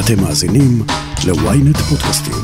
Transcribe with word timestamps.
אתם 0.00 0.22
מאזינים 0.22 0.82
ל-ynet 1.26 1.78
פודקאסטים. 1.78 2.34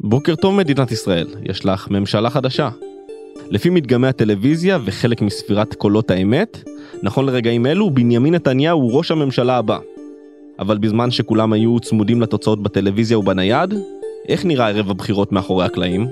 בוקר 0.00 0.34
טוב 0.34 0.54
מדינת 0.54 0.92
ישראל, 0.92 1.26
יש 1.42 1.66
לך 1.66 1.90
ממשלה 1.90 2.30
חדשה. 2.30 2.68
לפי 3.50 3.70
מדגמי 3.70 4.08
הטלוויזיה 4.08 4.78
וחלק 4.84 5.22
מספירת 5.22 5.74
קולות 5.74 6.10
האמת, 6.10 6.64
נכון 7.02 7.26
לרגעים 7.26 7.66
אלו 7.66 7.90
בנימין 7.90 8.34
נתניהו 8.34 8.80
הוא 8.80 8.92
ראש 8.92 9.10
הממשלה 9.10 9.56
הבא. 9.56 9.78
אבל 10.58 10.78
בזמן 10.78 11.10
שכולם 11.10 11.52
היו 11.52 11.80
צמודים 11.80 12.20
לתוצאות 12.20 12.62
בטלוויזיה 12.62 13.18
ובנייד, 13.18 13.74
איך 14.28 14.44
נראה 14.44 14.68
ערב 14.68 14.90
הבחירות 14.90 15.32
מאחורי 15.32 15.64
הקלעים? 15.64 16.06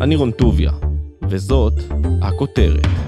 אני 0.00 0.16
רון 0.16 0.30
טוביה, 0.30 0.70
וזאת 1.28 1.74
הכותרת. 2.22 3.03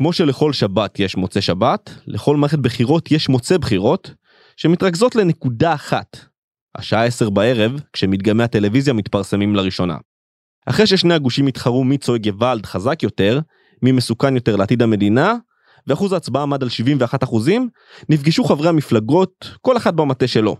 כמו 0.00 0.12
שלכל 0.12 0.52
שבת 0.52 0.98
יש 0.98 1.16
מוצא 1.16 1.40
שבת, 1.40 1.90
לכל 2.06 2.36
מערכת 2.36 2.58
בחירות 2.58 3.10
יש 3.10 3.28
מוצא 3.28 3.58
בחירות, 3.58 4.14
שמתרכזות 4.56 5.14
לנקודה 5.14 5.74
אחת, 5.74 6.16
השעה 6.74 7.04
10 7.04 7.30
בערב, 7.30 7.80
כשמדגמי 7.92 8.42
הטלוויזיה 8.42 8.94
מתפרסמים 8.94 9.54
לראשונה. 9.54 9.96
אחרי 10.66 10.86
ששני 10.86 11.14
הגושים 11.14 11.46
התחרו 11.46 11.84
מי 11.84 11.98
צועק 11.98 12.20
גוואלד 12.20 12.66
חזק 12.66 13.02
יותר, 13.02 13.40
מי 13.82 13.92
מסוכן 13.92 14.34
יותר 14.34 14.56
לעתיד 14.56 14.82
המדינה, 14.82 15.34
ואחוז 15.86 16.12
ההצבעה 16.12 16.42
עמד 16.42 16.62
על 16.62 16.68
71 16.68 17.22
אחוזים, 17.22 17.68
נפגשו 18.08 18.44
חברי 18.44 18.68
המפלגות, 18.68 19.50
כל 19.60 19.76
אחד 19.76 19.96
במטה 19.96 20.26
שלו. 20.26 20.56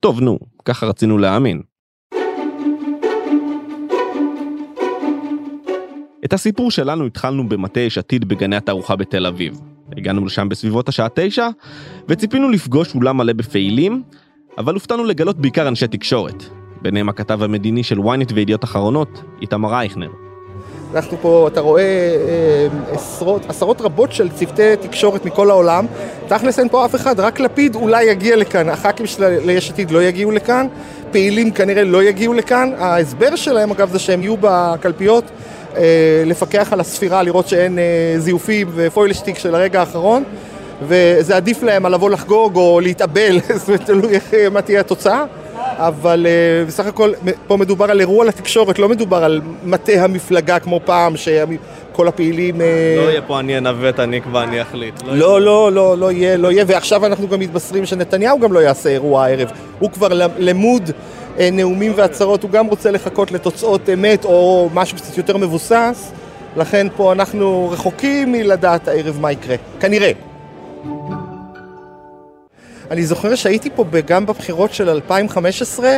טוב 0.00 0.20
נו, 0.20 0.38
ככה 0.64 0.86
רצינו 0.86 1.18
להאמין. 1.18 1.62
את 6.24 6.32
הסיפור 6.32 6.70
שלנו 6.70 7.06
התחלנו 7.06 7.48
במטה 7.48 7.80
יש 7.80 7.98
עתיד 7.98 8.28
בגני 8.28 8.56
התערוכה 8.56 8.96
בתל 8.96 9.26
אביב. 9.26 9.60
הגענו 9.96 10.26
לשם 10.26 10.48
בסביבות 10.48 10.88
השעה 10.88 11.08
תשע, 11.14 11.48
וציפינו 12.08 12.48
לפגוש 12.48 12.94
אולם 12.94 13.16
מלא 13.16 13.32
בפעילים, 13.32 14.02
אבל 14.58 14.74
הופתענו 14.74 15.04
לגלות 15.04 15.38
בעיקר 15.38 15.68
אנשי 15.68 15.86
תקשורת. 15.86 16.44
ביניהם 16.82 17.08
הכתב 17.08 17.42
המדיני 17.42 17.82
של 17.82 17.98
ynet 17.98 18.32
וידיעות 18.34 18.64
אחרונות, 18.64 19.22
איתמר 19.42 19.74
אייכנר. 19.74 20.08
אנחנו 20.94 21.16
פה, 21.22 21.48
אתה 21.52 21.60
רואה 21.60 21.82
אה, 21.82 22.66
עשרות, 22.90 23.46
עשרות 23.48 23.80
רבות 23.80 24.12
של 24.12 24.28
צוותי 24.28 24.76
תקשורת 24.80 25.24
מכל 25.24 25.50
העולם. 25.50 25.86
תכלס 26.28 26.58
אין 26.58 26.68
פה 26.68 26.84
אף 26.84 26.94
אחד, 26.94 27.20
רק 27.20 27.40
לפיד 27.40 27.74
אולי 27.74 28.04
יגיע 28.04 28.36
לכאן, 28.36 28.68
הח"כים 28.68 29.06
של 29.06 29.50
יש 29.50 29.70
עתיד 29.70 29.90
לא 29.90 30.02
יגיעו 30.02 30.30
לכאן, 30.30 30.66
פעילים 31.10 31.50
כנראה 31.50 31.84
לא 31.84 32.02
יגיעו 32.02 32.34
לכאן. 32.34 32.70
ההסבר 32.78 33.36
שלהם 33.36 33.70
אגב 33.70 33.90
זה 33.90 33.98
שהם 33.98 34.22
יהיו 34.22 34.34
בקלפיות 34.40 35.24
לפקח 36.26 36.72
על 36.72 36.80
הספירה, 36.80 37.22
לראות 37.22 37.48
שאין 37.48 37.78
אה, 37.78 37.84
זיופים 38.18 38.68
ופוילשטיק 38.74 39.38
של 39.38 39.54
הרגע 39.54 39.80
האחרון. 39.80 40.24
וזה 40.82 41.36
עדיף 41.36 41.62
להם 41.62 41.86
על 41.86 41.94
לבוא 41.94 42.10
לחגוג 42.10 42.56
או 42.56 42.80
להתאבל, 42.80 43.40
זאת 43.58 43.68
אומרת, 43.68 43.86
תלוי 43.86 44.14
איך, 44.14 44.34
מה 44.52 44.62
תהיה 44.62 44.80
התוצאה. 44.80 45.24
אבל 45.76 46.26
בסך 46.66 46.86
הכל 46.86 47.12
פה 47.46 47.56
מדובר 47.56 47.90
על 47.90 48.00
אירוע 48.00 48.24
לתקשורת, 48.24 48.78
לא 48.78 48.88
מדובר 48.88 49.24
על 49.24 49.40
מטה 49.64 49.92
המפלגה 49.92 50.58
כמו 50.58 50.80
פעם, 50.84 51.16
שכל 51.16 52.08
הפעילים... 52.08 52.60
לא 52.60 53.10
יהיה 53.10 53.22
פה 53.22 53.40
אני 53.40 53.58
אנווט, 53.58 54.00
אני 54.00 54.18
אקבע, 54.18 54.42
אני 54.42 54.62
אחליט. 54.62 54.94
לא, 55.06 55.14
לא, 55.14 55.40
לא, 55.40 55.72
לא, 55.72 55.98
לא 55.98 56.12
יהיה, 56.12 56.36
לא 56.36 56.52
יהיה, 56.52 56.64
ועכשיו 56.66 57.06
אנחנו 57.06 57.28
גם 57.28 57.40
מתבשרים 57.40 57.86
שנתניהו 57.86 58.40
גם 58.40 58.52
לא 58.52 58.58
יעשה 58.58 58.88
אירוע 58.88 59.24
הערב. 59.24 59.50
הוא 59.78 59.90
כבר 59.90 60.08
למוד 60.38 60.90
נאומים 61.52 61.92
והצהרות, 61.96 62.42
הוא 62.42 62.50
גם 62.50 62.66
רוצה 62.66 62.90
לחכות 62.90 63.32
לתוצאות 63.32 63.88
אמת 63.88 64.24
או 64.24 64.68
משהו 64.74 64.96
קצת 64.96 65.18
יותר 65.18 65.36
מבוסס, 65.36 66.12
לכן 66.56 66.86
פה 66.96 67.12
אנחנו 67.12 67.68
רחוקים 67.72 68.32
מלדעת 68.32 68.88
הערב 68.88 69.18
מה 69.20 69.32
יקרה, 69.32 69.56
כנראה. 69.80 70.12
אני 72.90 73.06
זוכר 73.06 73.34
שהייתי 73.34 73.70
פה 73.74 73.84
גם 74.06 74.26
בבחירות 74.26 74.72
של 74.72 74.88
2015, 74.88 75.96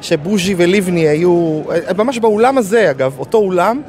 שבוז'י 0.00 0.54
ולבני 0.56 1.08
היו, 1.08 1.62
ממש 1.96 2.18
באולם 2.18 2.58
הזה 2.58 2.90
אגב, 2.90 3.18
אותו 3.18 3.38
אולם, 3.38 3.80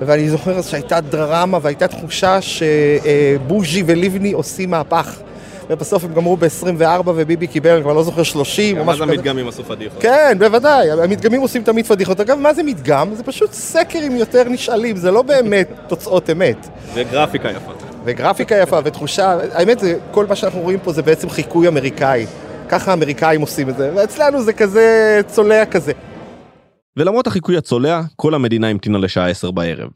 ואני 0.00 0.30
זוכר 0.30 0.62
שהייתה 0.62 1.00
דרמה 1.00 1.58
והייתה 1.62 1.88
תחושה 1.88 2.38
שבוז'י 2.40 3.82
ולבני 3.86 4.32
עושים 4.32 4.70
מהפך. 4.70 5.20
ובסוף 5.70 6.04
הם 6.04 6.14
גמרו 6.14 6.36
ב-24 6.36 7.02
וביבי 7.06 7.46
קיבל, 7.46 7.70
אני 7.70 7.82
כבר 7.82 7.92
לא 7.92 8.02
זוכר 8.02 8.22
30 8.22 8.78
או 8.78 8.84
משהו 8.84 9.02
כזה. 9.02 9.04
גם 9.04 9.10
אז 9.12 9.18
המדגמים 9.18 9.48
עשו 9.48 9.64
פדיחות. 9.64 10.02
כן, 10.02 10.36
בוודאי, 10.38 10.90
המדגמים 10.90 11.40
עושים 11.40 11.62
תמיד 11.62 11.86
פדיחות. 11.86 12.20
אגב, 12.20 12.38
מה 12.38 12.54
זה 12.54 12.62
מדגם? 12.62 13.14
זה 13.14 13.22
פשוט 13.22 13.52
סקר 13.52 13.98
עם 13.98 14.16
יותר 14.16 14.44
נשאלים, 14.48 14.96
זה 14.96 15.10
לא 15.10 15.22
באמת 15.22 15.68
תוצאות 15.88 16.30
אמת. 16.30 16.68
וגרפיקה 16.94 17.50
יפה. 17.50 17.72
וגרפיקה 18.04 18.54
יפה 18.54 18.78
ותחושה, 18.84 19.38
האמת 19.52 19.78
זה, 19.78 19.98
כל 20.10 20.26
מה 20.26 20.36
שאנחנו 20.36 20.60
רואים 20.60 20.78
פה 20.84 20.92
זה 20.92 21.02
בעצם 21.02 21.30
חיקוי 21.30 21.68
אמריקאי. 21.68 22.26
ככה 22.68 22.90
האמריקאים 22.90 23.40
עושים 23.40 23.68
את 23.68 23.76
זה, 23.76 23.90
ואצלנו 23.96 24.42
זה 24.42 24.52
כזה 24.52 25.20
צולע 25.26 25.66
כזה. 25.66 25.92
ולמרות 26.96 27.26
החיקוי 27.26 27.56
הצולע, 27.56 28.00
כל 28.16 28.34
המדינה 28.34 28.68
המתינה 28.68 28.98
לשעה 28.98 29.28
10 29.28 29.50
בערב. 29.50 29.88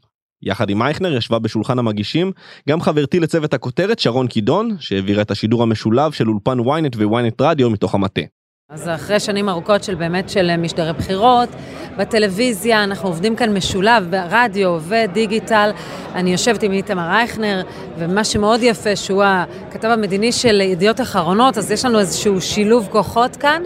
יחד 0.43 0.69
עם 0.69 0.81
אייכנר 0.81 1.17
ישבה 1.17 1.39
בשולחן 1.39 1.79
המגישים 1.79 2.31
גם 2.69 2.81
חברתי 2.81 3.19
לצוות 3.19 3.53
הכותרת 3.53 3.99
שרון 3.99 4.27
קידון, 4.27 4.75
שהעבירה 4.79 5.21
את 5.21 5.31
השידור 5.31 5.63
המשולב 5.63 6.11
של 6.11 6.29
אולפן 6.29 6.59
ynet 6.59 7.03
וויינט 7.03 7.41
רדיו 7.41 7.69
מתוך 7.69 7.95
המטה. 7.95 8.21
אז 8.69 8.89
אחרי 8.89 9.19
שנים 9.19 9.49
ארוכות 9.49 9.83
של 9.83 9.95
באמת 9.95 10.29
של 10.29 10.57
משדרי 10.57 10.93
בחירות, 10.93 11.49
בטלוויזיה, 11.97 12.83
אנחנו 12.83 13.09
עובדים 13.09 13.35
כאן 13.35 13.57
משולב 13.57 14.07
ברדיו 14.09 14.77
ודיגיטל. 14.87 15.71
אני 16.15 16.31
יושבת 16.31 16.63
עם 16.63 16.71
איתמר 16.71 17.07
רייכנר, 17.07 17.61
ומה 17.97 18.23
שמאוד 18.23 18.63
יפה, 18.63 18.95
שהוא 18.95 19.23
הכתב 19.25 19.87
המדיני 19.87 20.31
של 20.31 20.61
ידיעות 20.61 21.01
אחרונות, 21.01 21.57
אז 21.57 21.71
יש 21.71 21.85
לנו 21.85 21.99
איזשהו 21.99 22.41
שילוב 22.41 22.87
כוחות 22.91 23.35
כאן, 23.35 23.63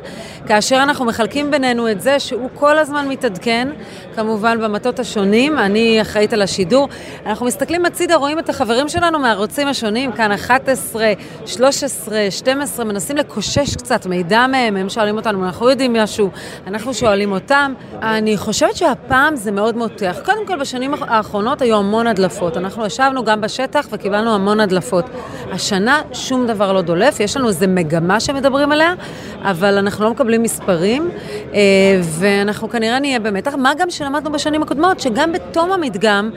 כאשר 0.48 0.80
אנחנו 0.84 1.06
מחלקים 1.06 1.52
בינינו 1.52 1.92
את 1.92 2.02
זה 2.02 2.20
שהוא 2.20 2.50
כל 2.54 2.78
הזמן 2.78 3.08
מתעדכן, 3.08 3.68
כמובן 4.16 4.62
במטות 4.62 5.00
השונים, 5.00 5.60
אני 5.60 6.02
אחראית 6.02 6.34
על 6.34 6.42
השידור. 6.42 6.90
אנחנו 7.26 7.46
מסתכלים 7.46 7.86
הצידה, 7.86 8.16
רואים 8.16 8.40
את 8.40 8.50
החברים 8.50 8.90
שלנו 8.90 9.20
מהערוצים 9.20 9.68
השונים, 9.68 10.12
כאן 10.12 10.32
11, 10.32 11.14
13, 11.46 12.28
12, 12.30 12.86
מנסים 12.86 13.18
לקושש 13.18 13.76
קצת 13.76 14.06
מידע 14.06 14.48
מהם, 14.48 14.76
הם 14.76 14.90
שואלים 14.90 15.18
אותנו, 15.18 15.46
אנחנו 15.46 15.70
יודעים 15.70 15.94
משהו, 15.94 16.30
אנחנו 16.68 16.94
שואלים 16.94 17.32
אותם. 17.32 17.74
אני 18.20 18.38
חושבת 18.38 18.76
שהפעם 18.76 19.36
זה 19.36 19.52
מאוד 19.52 19.78
מותח. 19.78 20.18
קודם 20.26 20.48
כל, 20.48 20.60
בשנים 20.60 20.94
האחרונות 21.02 21.62
היו 21.62 21.78
המון 21.78 22.08
הדלפות. 22.08 22.58
אנחנו 22.58 22.86
ישבנו 22.86 23.24
גם 23.24 23.42
בשטח 23.42 23.88
וקיבלנו 23.92 24.36
המון 24.36 24.60
הדלפות. 24.60 25.06
השנה 25.52 26.02
שום 26.14 26.48
דבר 26.48 26.74
לא 26.74 26.82
דולף, 26.82 27.20
יש 27.20 27.38
לנו 27.38 27.48
איזו 27.48 27.66
מגמה 27.68 28.20
שמדברים 28.20 28.72
עליה, 28.72 28.94
אבל 29.42 29.78
אנחנו 29.78 30.04
לא 30.04 30.12
מקבלים 30.12 30.44
מספרים, 30.44 31.10
אה, 31.54 31.60
ואנחנו 32.02 32.70
כנראה 32.70 33.00
נהיה 33.00 33.20
במתח. 33.20 33.54
מה 33.56 33.72
גם 33.78 33.90
שלמדנו 33.90 34.32
בשנים 34.32 34.64
הקודמות, 34.64 35.00
שגם 35.00 35.32
בתום 35.32 35.72
המדגם 35.72 36.30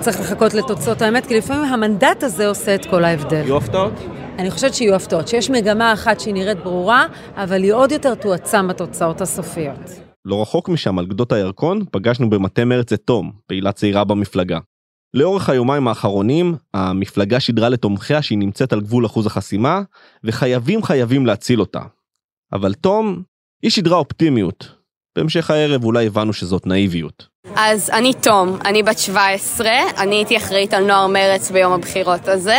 צריך 0.00 0.20
לחכות 0.20 0.54
לתוצאות 0.54 1.02
האמת, 1.02 1.26
כי 1.26 1.36
לפעמים 1.36 1.64
המנדט 1.64 2.22
הזה 2.22 2.48
עושה 2.48 2.74
את 2.74 2.86
כל 2.86 3.04
ההבדל. 3.04 3.42
יהיו 3.44 3.56
הפתעות? 3.56 3.92
אני 4.38 4.50
חושבת 4.50 4.74
שיהיו 4.74 4.94
הפתעות, 4.94 5.28
שיש 5.28 5.50
מגמה 5.50 5.92
אחת 5.92 6.20
שהיא 6.20 6.34
נראית 6.34 6.58
ברורה, 6.62 7.06
אבל 7.36 7.62
היא 7.62 7.72
עוד 7.72 7.92
יותר 7.92 8.14
תועצם 8.14 8.68
בתוצאות 8.68 9.20
הסופיות. 9.20 10.01
לא 10.24 10.42
רחוק 10.42 10.68
משם, 10.68 10.98
על 10.98 11.06
גדות 11.06 11.32
הירקון, 11.32 11.84
פגשנו 11.90 12.30
במטה 12.30 12.64
מרץ 12.64 12.92
את 12.92 13.00
תום, 13.04 13.32
פעילה 13.46 13.72
צעירה 13.72 14.04
במפלגה. 14.04 14.58
לאורך 15.14 15.48
היומיים 15.48 15.88
האחרונים, 15.88 16.56
המפלגה 16.74 17.40
שידרה 17.40 17.68
לתומכיה 17.68 18.22
שהיא 18.22 18.38
נמצאת 18.38 18.72
על 18.72 18.80
גבול 18.80 19.06
אחוז 19.06 19.26
החסימה, 19.26 19.82
וחייבים 20.24 20.82
חייבים 20.82 21.26
להציל 21.26 21.60
אותה. 21.60 21.80
אבל 22.52 22.74
תום, 22.74 23.22
היא 23.62 23.70
שידרה 23.70 23.96
אופטימיות. 23.96 24.82
בהמשך 25.16 25.50
הערב 25.50 25.84
אולי 25.84 26.06
הבנו 26.06 26.32
שזאת 26.32 26.66
נאיביות. 26.66 27.26
אז 27.56 27.90
אני 27.90 28.14
תום, 28.14 28.58
אני 28.64 28.82
בת 28.82 28.98
17, 28.98 29.70
אני 29.98 30.14
הייתי 30.14 30.36
אחראית 30.36 30.74
על 30.74 30.86
נוער 30.86 31.06
מרץ 31.06 31.50
ביום 31.50 31.72
הבחירות 31.72 32.28
הזה. 32.28 32.58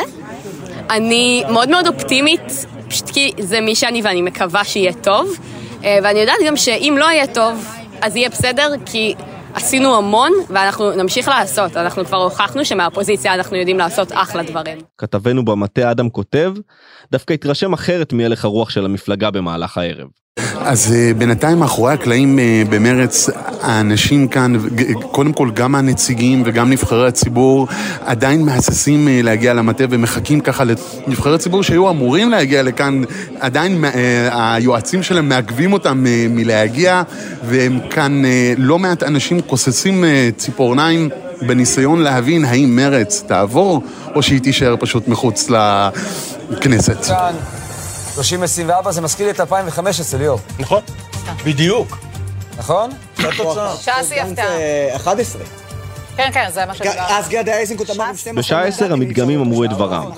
אני 0.90 1.44
מאוד 1.52 1.70
מאוד 1.70 1.88
אופטימית, 1.88 2.42
פשוט 2.88 3.10
כי 3.10 3.32
זה 3.40 3.62
מי 3.62 3.76
שאני 3.76 4.02
ואני 4.02 4.22
מקווה 4.22 4.64
שיהיה 4.64 4.94
טוב. 4.94 5.38
אה, 5.84 6.00
ואני 6.04 6.20
יודעת 6.20 6.38
גם 6.48 6.58
שאם 6.58 6.96
לא 7.00 7.06
יהיה 7.06 7.28
טוב, 7.28 7.66
אז 8.02 8.16
יהיה 8.16 8.30
בסדר, 8.30 8.74
כי 8.86 9.16
עשינו 9.54 9.96
המון 9.98 10.32
ואנחנו 10.50 10.92
נמשיך 10.92 11.28
לעשות. 11.28 11.78
אנחנו 11.78 12.06
כבר 12.06 12.18
הוכחנו 12.18 12.66
שמהאופוזיציה 12.66 13.34
אנחנו 13.34 13.58
יודעים 13.58 13.78
לעשות 13.78 14.12
אחלה 14.12 14.44
דברים. 14.44 14.78
כתבנו 14.98 15.46
במטה 15.46 15.92
אדם 15.92 16.10
כותב, 16.10 16.54
דווקא 17.12 17.34
התרשם 17.34 17.74
אחרת 17.74 18.14
מהלך 18.14 18.46
הרוח 18.46 18.70
של 18.70 18.86
המפלגה 18.86 19.32
במהלך 19.32 19.78
הערב. 19.78 20.08
אז 20.60 20.94
אה, 20.96 21.12
בינתיים 21.18 21.60
מאחורי 21.60 21.94
הקלעים 21.94 22.40
אה, 22.40 22.64
במרץ, 22.70 23.30
האנשים 23.62 24.28
כאן, 24.28 24.54
קודם 25.12 25.34
כל 25.34 25.50
גם 25.54 25.76
הנציגים 25.76 26.44
וגם 26.46 26.70
נבחרי 26.70 27.08
הציבור, 27.08 27.68
עדיין 28.06 28.46
מהססים 28.46 29.08
אה, 29.08 29.20
להגיע 29.24 29.54
למטה 29.54 29.84
ומחכים 29.90 30.40
ככה 30.40 30.64
לנבחרי 30.64 31.38
ציבור 31.38 31.64
שהיו 31.64 31.90
אמורים 31.90 32.30
להגיע 32.30 32.64
לכאן, 32.64 33.04
עדיין 33.40 33.84
היועצים 34.32 35.04
שלהם 35.04 35.30
מעכבים 35.30 35.74
אותם 35.74 36.06
מלהגיע, 36.30 37.02
והם 37.44 37.80
כאן, 37.90 38.22
לא 38.58 38.80
מעט 38.80 39.04
אנשים 39.04 39.42
כוססים 39.42 40.04
ציפורניים. 40.38 41.10
בניסיון 41.42 42.02
להבין 42.02 42.46
האם 42.46 42.76
מרץ 42.76 43.24
תעבור, 43.28 43.84
או 44.16 44.24
שהיא 44.24 44.42
תישאר 44.42 44.76
פשוט 44.80 45.08
מחוץ 45.08 45.50
לכנסת. 45.50 47.08
כאן, 48.16 48.24
30-24 48.86 48.92
זה 48.92 49.02
מזכיר 49.02 49.26
לי 49.26 49.32
את 49.32 49.40
2015, 49.40 50.20
ליאור. 50.20 50.40
נכון, 50.60 50.82
בדיוק. 51.46 51.98
נכון? 52.58 52.90
זו 53.18 53.28
התוצאה. 53.28 53.76
ש"ס 53.76 54.12
היא 54.12 54.22
הפתעה. 54.22 54.96
11. 54.96 55.42
כן, 56.16 56.30
כן, 56.34 56.46
זה 56.54 56.66
מה 56.66 56.74
שדיברנו. 56.76 57.00
אז 57.10 57.30
גדי 57.30 57.52
איזנקוט 57.52 57.90
אמר 57.90 58.06
עם 58.06 58.16
12 58.16 58.34
בשעה 58.34 58.68
10 58.68 58.94
המדגמים 58.94 59.42
אמרו 59.42 59.64
את 59.64 59.70
דברם. 59.70 60.12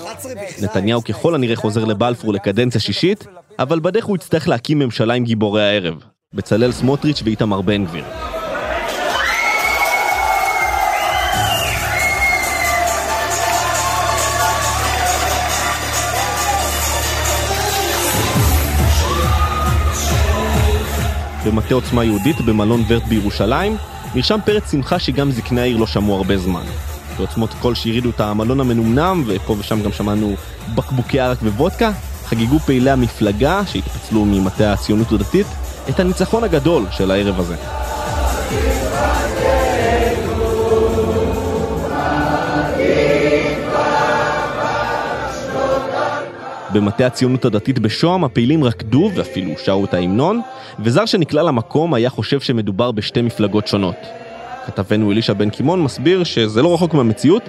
נתניהו 0.62 1.04
ככל 1.04 1.34
הנראה 1.34 1.56
חוזר 1.56 1.84
לבלפור 1.84 2.32
לקדנציה 2.32 2.80
שישית, 2.80 3.26
אבל 3.58 3.80
בדרך 3.80 4.04
הוא 4.04 4.16
יצטרך 4.16 4.48
להקים 4.48 4.78
ממשלה 4.78 5.14
עם 5.14 5.24
גיבורי 5.24 5.64
הערב. 5.68 5.94
בצלאל 6.34 6.72
סמוטריץ' 6.72 7.22
ואיתמר 7.24 7.60
בן 7.60 7.84
גביר. 7.84 8.04
במטה 21.46 21.74
עוצמה 21.74 22.04
יהודית 22.04 22.40
במלון 22.40 22.84
ורט 22.88 23.02
בירושלים, 23.02 23.76
נרשם 24.14 24.38
פרץ 24.44 24.70
שמחה 24.70 24.98
שגם 24.98 25.30
זקני 25.30 25.60
העיר 25.60 25.76
לא 25.76 25.86
שמעו 25.86 26.16
הרבה 26.16 26.38
זמן. 26.38 26.64
בעוצמות 27.16 27.54
קול 27.60 27.74
שהרעידו 27.74 28.10
את 28.10 28.20
המלון 28.20 28.60
המנומנם, 28.60 29.24
ופה 29.26 29.56
ושם 29.58 29.82
גם 29.82 29.92
שמענו 29.92 30.34
בקבוקי 30.74 31.20
ערק 31.20 31.38
ווודקה, 31.42 31.90
חגגו 32.24 32.58
פעילי 32.58 32.90
המפלגה 32.90 33.60
שהתפצלו 33.66 34.24
ממטה 34.24 34.72
הציונות 34.72 35.12
הדתית 35.12 35.46
את 35.88 36.00
הניצחון 36.00 36.44
הגדול 36.44 36.86
של 36.90 37.10
הערב 37.10 37.40
הזה. 37.40 37.56
במטה 46.76 47.06
הציונות 47.06 47.44
הדתית 47.44 47.78
בשוהם 47.78 48.24
הפעילים 48.24 48.64
רקדו 48.64 49.10
ואפילו 49.14 49.52
שרו 49.64 49.84
את 49.84 49.94
ההמנון, 49.94 50.40
וזר 50.78 51.06
שנקלע 51.06 51.42
למקום 51.42 51.94
היה 51.94 52.10
חושב 52.10 52.40
שמדובר 52.40 52.92
בשתי 52.92 53.22
מפלגות 53.22 53.66
שונות. 53.66 53.96
כתבנו 54.66 55.12
אלישע 55.12 55.32
בן 55.32 55.50
קימון 55.50 55.82
מסביר 55.82 56.24
שזה 56.24 56.62
לא 56.62 56.74
רחוק 56.74 56.94
מהמציאות, 56.94 57.42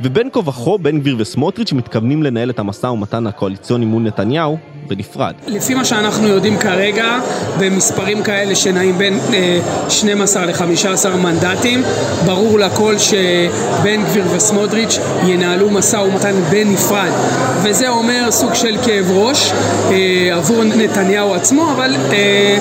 ובין 0.00 0.28
כה 0.32 0.38
וכה 0.38 0.70
בן 0.80 0.98
גביר 0.98 1.16
וסמוטריץ' 1.18 1.72
מתכוונים 1.72 2.22
לנהל 2.22 2.50
את 2.50 2.58
המשא 2.58 2.86
ומתן 2.86 3.26
הקואליציוני 3.26 3.84
מול 3.84 4.02
נתניהו 4.02 4.58
בנפרד. 4.88 5.34
לפי 5.46 5.74
מה 5.74 5.84
שאנחנו 5.84 6.28
יודעים 6.28 6.58
כרגע, 6.58 7.18
במספרים 7.58 8.22
כאלה 8.22 8.54
שנעים 8.54 8.98
בין 8.98 9.18
אה, 9.32 9.58
12 9.88 10.46
ל-15 10.46 11.16
מנדטים, 11.16 11.82
ברור 12.26 12.58
לכל 12.58 12.98
שבן 12.98 14.04
גביר 14.04 14.24
וסמוטריץ' 14.36 14.98
ינהלו 15.26 15.70
משא 15.70 15.96
ומתן 15.96 16.34
בנפרד. 16.50 17.10
וזה 17.62 17.88
אומר 17.88 18.30
סוג 18.30 18.54
של 18.54 18.76
כאב 18.84 19.10
ראש 19.10 19.52
אה, 19.90 20.36
עבור 20.36 20.64
נתניהו 20.64 21.34
עצמו, 21.34 21.72
אבל 21.72 21.94
אה, 22.12 22.58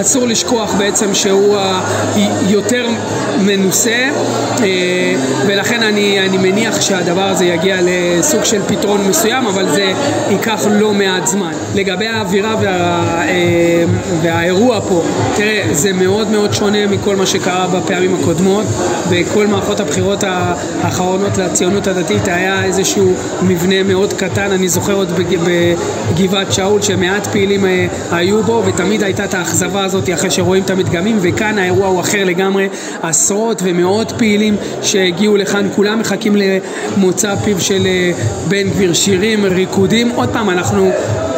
אסור 0.00 0.26
לשכוח 0.26 0.74
בעצם 0.74 1.14
שהוא 1.14 1.56
היותר 2.14 2.86
מנוסה, 3.40 4.08
אה, 4.60 5.14
ולכן 5.46 5.82
אני, 5.82 6.20
אני 6.20 6.38
מניח 6.38 6.80
שהדבר 6.80 7.22
הזה 7.22 7.44
יגיע 7.44 7.76
לסוג 7.82 8.44
של 8.44 8.60
פתרון 8.66 9.08
מסוים, 9.08 9.46
אבל 9.46 9.68
זה 9.68 9.92
ייקח 10.30 10.66
לא 10.70 10.92
מעט 10.92 11.26
זמן. 11.26 11.52
לגבי 11.74 12.06
האווירה 12.06 12.56
וה, 12.60 12.68
אה, 13.28 13.84
והאירוע 14.22 14.80
פה, 14.80 15.02
תראה, 15.36 15.64
זה 15.72 15.92
מאוד 15.92 16.30
מאוד 16.30 16.52
שונה 16.54 16.86
מכל 16.86 17.16
מה 17.16 17.26
שקרה 17.26 17.66
בפעמים 17.66 18.14
הקודמות. 18.14 18.66
בכל 19.10 19.46
מערכות 19.46 19.80
הבחירות 19.80 20.24
האחרונות 20.26 21.38
לציונות 21.38 21.86
הדתית 21.86 22.28
היה 22.28 22.64
איזשהו 22.64 23.14
מבנה 23.42 23.82
מאוד 23.82 24.12
קטן, 24.12 24.50
אני 24.50 24.68
זוכר 24.68 24.92
עוד 24.92 25.12
בגבעת 26.14 26.52
שאול 26.52 26.82
שמעט 26.82 27.26
פעילים 27.26 27.66
אה, 27.66 27.86
היו 28.12 28.42
בו, 28.42 28.62
ותמיד 28.66 29.02
הייתה 29.02 29.24
את 29.24 29.34
האכזבה 29.34 29.83
הזאת 29.84 30.10
אחרי 30.14 30.30
שרואים 30.30 30.62
את 30.62 30.70
המדגמים, 30.70 31.18
וכאן 31.22 31.58
האירוע 31.58 31.86
הוא 31.86 32.00
אחר 32.00 32.24
לגמרי, 32.24 32.68
עשרות 33.02 33.62
ומאות 33.64 34.12
פעילים 34.18 34.56
שהגיעו 34.82 35.36
לכאן, 35.36 35.68
כולם 35.76 35.98
מחכים 35.98 36.36
למוצא 36.36 37.36
פיו 37.36 37.60
של 37.60 37.86
אה, 37.86 38.12
בן 38.48 38.70
גביר, 38.70 38.94
שירים, 38.94 39.44
ריקודים. 39.44 40.10
עוד 40.10 40.28
פעם, 40.32 40.50
אנחנו 40.50 40.90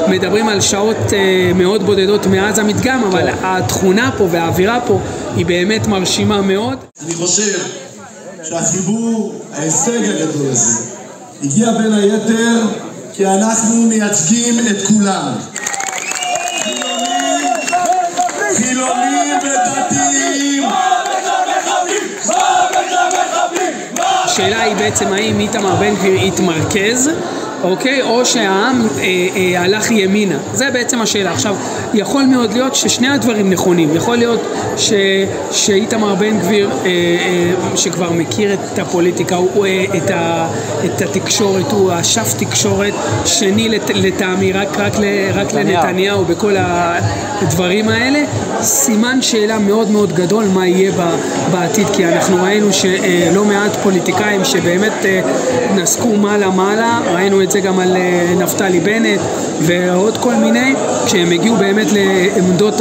מדברים 0.08 0.48
על 0.48 0.60
שעות 0.60 0.96
אה, 1.12 1.52
מאוד 1.54 1.82
בודדות 1.87 2.26
מאז 2.26 2.58
המדגם, 2.58 3.04
אבל 3.04 3.28
התכונה 3.43 4.10
פה 4.19 4.28
והאווירה 4.31 4.78
פה 4.87 5.00
היא 5.37 5.46
באמת 5.46 5.87
מרשימה 5.87 6.42
מאוד. 6.42 6.78
אני 7.06 7.14
חושב 7.14 7.58
שהחיבור, 8.42 9.34
ההישג 9.52 10.04
הגדול 10.04 10.46
הזה, 10.50 10.82
הגיע 11.42 11.72
בין 11.72 11.92
היתר 11.92 12.60
כי 13.12 13.26
אנחנו 13.26 13.82
מייצגים 13.82 14.54
את 14.70 14.87
כולם. 14.87 15.32
חילונים 18.94 19.38
ודתיים. 19.38 20.62
השאלה 24.25 24.61
היא 24.61 24.77
בעצם 24.77 25.12
האם 25.12 25.41
איתמר 25.41 25.75
בן 25.75 25.94
גביר 25.94 26.15
יתמרכז 26.15 27.11
אוקיי? 27.62 28.03
או 28.03 28.25
שהעם 28.25 28.82
אה, 28.99 29.05
אה, 29.37 29.62
הלך 29.62 29.91
ימינה. 29.91 30.38
זה 30.53 30.70
בעצם 30.73 31.00
השאלה. 31.00 31.32
עכשיו, 31.32 31.56
יכול 31.94 32.23
מאוד 32.23 32.53
להיות 32.53 32.75
ששני 32.75 33.08
הדברים 33.08 33.50
נכונים. 33.50 33.97
יכול 33.97 34.17
להיות 34.17 34.41
ש, 34.76 34.93
שאיתמר 35.50 36.14
בן 36.14 36.38
גביר, 36.38 36.70
אה, 36.70 36.87
אה, 36.87 37.76
שכבר 37.76 38.12
מכיר 38.12 38.55
את 38.55 38.79
הפוליטיקה, 38.79 39.37
הוא, 39.37 39.67
אה, 39.67 39.85
את, 39.97 40.11
ה, 40.11 40.49
את 40.85 41.03
התקשורת, 41.03 41.73
הוא 41.73 41.93
אשף 42.00 42.35
תקשורת 42.38 42.94
שני 43.25 43.69
לת, 43.69 43.91
לטעמי, 43.94 44.52
רק, 44.52 44.79
רק, 44.79 44.93
רק 45.35 45.52
לנתניהו 45.52 46.25
בכל 46.25 46.55
הדברים 46.59 47.88
האלה. 47.88 48.25
סימן 48.61 49.23
שאלה 49.23 49.59
מאוד 49.59 49.91
מאוד 49.91 50.12
גדול 50.12 50.44
מה 50.44 50.67
יהיה 50.67 50.93
בעתיד, 51.52 51.87
כי 51.93 52.06
אנחנו 52.06 52.43
ראינו 52.43 52.73
שלא 52.73 53.44
מעט 53.44 53.76
פוליטיקאים 53.82 54.44
שבאמת 54.44 54.93
אה, 55.05 55.20
נסקו 55.75 56.17
מעלה-מעלה, 56.17 57.00
ראינו 57.14 57.43
את 57.43 57.45
זה 57.50 57.60
גם 57.60 57.78
על 57.78 57.96
אה, 57.96 58.34
נפתלי 58.38 58.81
בנט 58.81 59.20
ועוד 59.60 60.19
כל 60.19 60.34
מיני, 60.34 60.75
כשהם 61.06 61.31
הגיעו 61.31 61.56
באמת 61.56 61.87
לעמדות 61.93 62.81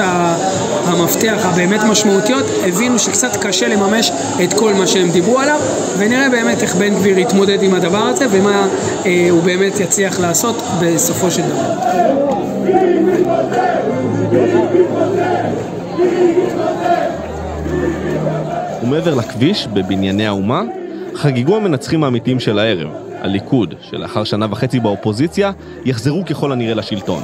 המפתח 0.85 1.38
הבאמת 1.44 1.83
משמעותיות, 1.83 2.44
הבינו 2.67 3.00
שקצת 3.00 3.35
קשה 3.41 3.67
לממש 3.67 4.12
את 4.44 4.53
כל 4.53 4.73
מה 4.73 4.88
שהם 4.88 5.09
דיברו 5.09 5.39
עליו, 5.39 5.59
ונראה 5.97 6.29
באמת 6.29 6.62
איך 6.62 6.75
בן 6.75 6.94
גביר 6.95 7.19
יתמודד 7.19 7.63
עם 7.63 7.73
הדבר 7.73 7.97
הזה 7.97 8.25
ומה 8.31 8.68
אה, 9.06 9.28
הוא 9.30 9.44
באמת 9.44 9.80
יצליח 9.80 10.19
לעשות 10.19 10.56
בסופו 10.81 11.31
של 11.31 11.42
דבר. 11.42 11.71
ומעבר 18.83 19.13
לכביש, 19.16 19.68
בבנייני 19.73 20.28
האומה, 20.28 20.61
חגגו 21.16 21.56
המנצחים 21.56 22.04
האמיתיים 22.04 22.40
של 22.40 22.59
הערב, 22.59 23.05
הליכוד, 23.22 23.74
שלאחר 23.81 24.24
שנה 24.24 24.45
וחצי 24.50 24.80
באופוזיציה, 24.80 25.52
יחזרו 25.86 26.26
ככל 26.26 26.52
הנראה 26.52 26.74
לשלטון. 26.74 27.24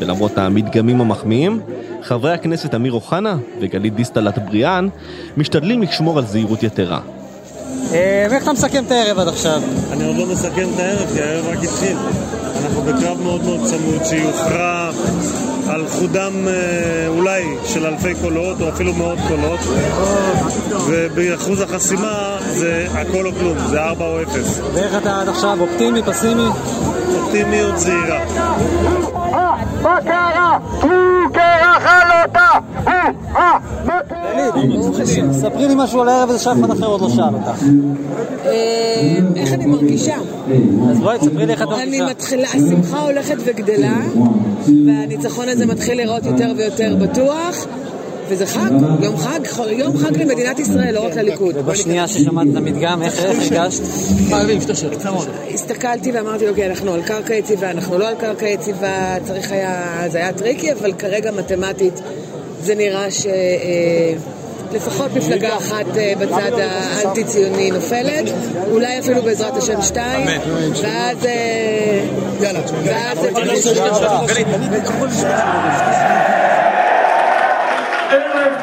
ולמרות 0.00 0.38
המדגמים 0.38 1.00
המחמיאים, 1.00 1.60
חברי 2.02 2.32
הכנסת 2.32 2.74
אמיר 2.74 2.92
אוחנה 2.92 3.36
וגלית 3.60 3.94
דיסטל 3.94 4.28
אטבריאן 4.28 4.88
משתדלים 5.36 5.82
לשמור 5.82 6.18
על 6.18 6.26
זהירות 6.26 6.62
יתרה. 6.62 7.00
ואיך 7.90 8.42
אתה 8.42 8.52
מסכם 8.52 8.84
את 8.86 8.90
הערב 8.90 9.18
עד 9.18 9.28
עכשיו? 9.28 9.62
אני 9.92 10.04
עוד 10.04 10.16
לא 10.16 10.26
מסכם 10.26 10.68
את 10.74 10.78
הערב, 10.78 11.08
כי 11.14 11.22
הערב 11.22 11.46
רק 11.46 11.64
התחיל. 11.64 11.96
אנחנו 12.64 12.82
בקרב 12.82 13.22
מאוד 13.22 13.44
מאוד 13.44 13.60
צמוד 13.64 14.04
שיוכרע 14.04 14.90
על 15.68 15.88
חודם 15.88 16.32
אולי 17.08 17.44
של 17.64 17.86
אלפי 17.86 18.14
קולות 18.22 18.60
או 18.60 18.68
אפילו 18.68 18.94
מאות 18.94 19.18
קולות 19.28 19.60
ובאחוז 20.86 21.60
החסימה 21.60 22.38
זה 22.46 22.86
הכל 22.92 23.26
או 23.26 23.32
כלום, 23.32 23.58
זה 23.58 23.82
4 23.82 24.06
או 24.06 24.22
0 24.22 24.60
ואיך 24.74 24.96
אתה 24.96 25.20
עד 25.20 25.28
עכשיו, 25.28 25.58
אופטימי, 25.60 26.02
פסימי? 26.02 26.48
אופטימיות 27.14 27.78
זהירה 27.78 28.20
מה 29.82 29.98
קרה? 30.04 30.58
הוא 30.82 31.32
קרח 31.32 31.86
על 31.86 32.22
אותה! 32.22 32.46
ספרי 35.32 35.68
לי 35.68 35.74
משהו 35.76 36.00
על 36.00 36.08
הערב 36.08 36.30
הזה 36.30 36.38
שאף 36.38 36.56
אחד 36.60 36.70
אחר 36.70 36.86
עוד 36.86 37.00
לא 37.00 37.08
שאל 37.08 37.34
אותך. 37.34 37.62
איך 39.36 39.52
אני 39.52 39.66
מרגישה? 39.66 40.14
אז 40.90 40.98
בואי, 41.00 41.18
תספרי 41.18 41.46
לי 41.46 41.52
איך 41.52 41.62
את 41.62 41.68
מרגישה. 41.68 41.82
אני 41.82 42.10
מתחילה, 42.10 42.48
השמחה 42.48 42.98
הולכת 42.98 43.36
וגדלה, 43.44 43.96
והניצחון 44.86 45.48
הזה 45.48 45.66
מתחיל 45.66 46.02
לראות 46.02 46.26
יותר 46.26 46.52
ויותר 46.56 46.96
בטוח. 47.00 47.66
וזה 48.28 48.46
חג, 48.46 48.70
יום 49.02 49.16
חג, 49.16 49.40
יום 49.70 49.96
חג 49.96 50.16
למדינת 50.16 50.58
ישראל, 50.58 50.94
לא 50.94 51.06
רק 51.06 51.14
לליכוד. 51.16 51.56
ובשנייה 51.56 52.08
ששמעת 52.08 52.46
את 52.52 52.56
המדגם, 52.56 53.02
איך 53.02 53.18
הרגשת? 53.24 53.82
הסתכלתי 55.54 56.12
ואמרתי, 56.12 56.48
אוקיי, 56.48 56.70
אנחנו 56.70 56.94
על 56.94 57.02
קרקע 57.02 57.34
יציבה, 57.34 57.70
אנחנו 57.70 57.98
לא 57.98 58.08
על 58.08 58.14
קרקע 58.14 58.46
יציבה, 58.46 59.16
צריך 59.24 59.52
היה, 59.52 60.02
זה 60.08 60.18
היה 60.18 60.32
טריקי, 60.32 60.72
אבל 60.72 60.92
כרגע 60.92 61.30
מתמטית 61.30 62.00
זה 62.62 62.74
נראה 62.74 63.10
ש... 63.10 63.26
לפחות 64.72 65.16
מפלגה 65.16 65.56
אחת 65.56 65.96
אה, 65.96 66.12
בצד 66.20 66.52
האנטי-ציוני 66.58 67.70
נופלת, 67.70 68.24
אולי 68.70 68.98
אפילו 68.98 69.22
בעזרת 69.22 69.56
השם 69.56 69.82
שתיים, 69.82 70.26
ואז... 70.82 71.26
אה, 71.26 72.00
ואז... 72.84 73.18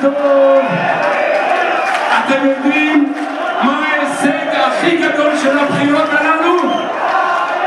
טוב! 0.04 0.66
אתם 2.20 2.48
יודעים 2.48 3.14
מה 3.64 3.86
ההישג 3.86 4.48
הכי 4.56 4.98
גדול 4.98 5.38
של 5.38 5.60
הבחירות 5.60 6.10
הללו? 6.12 6.62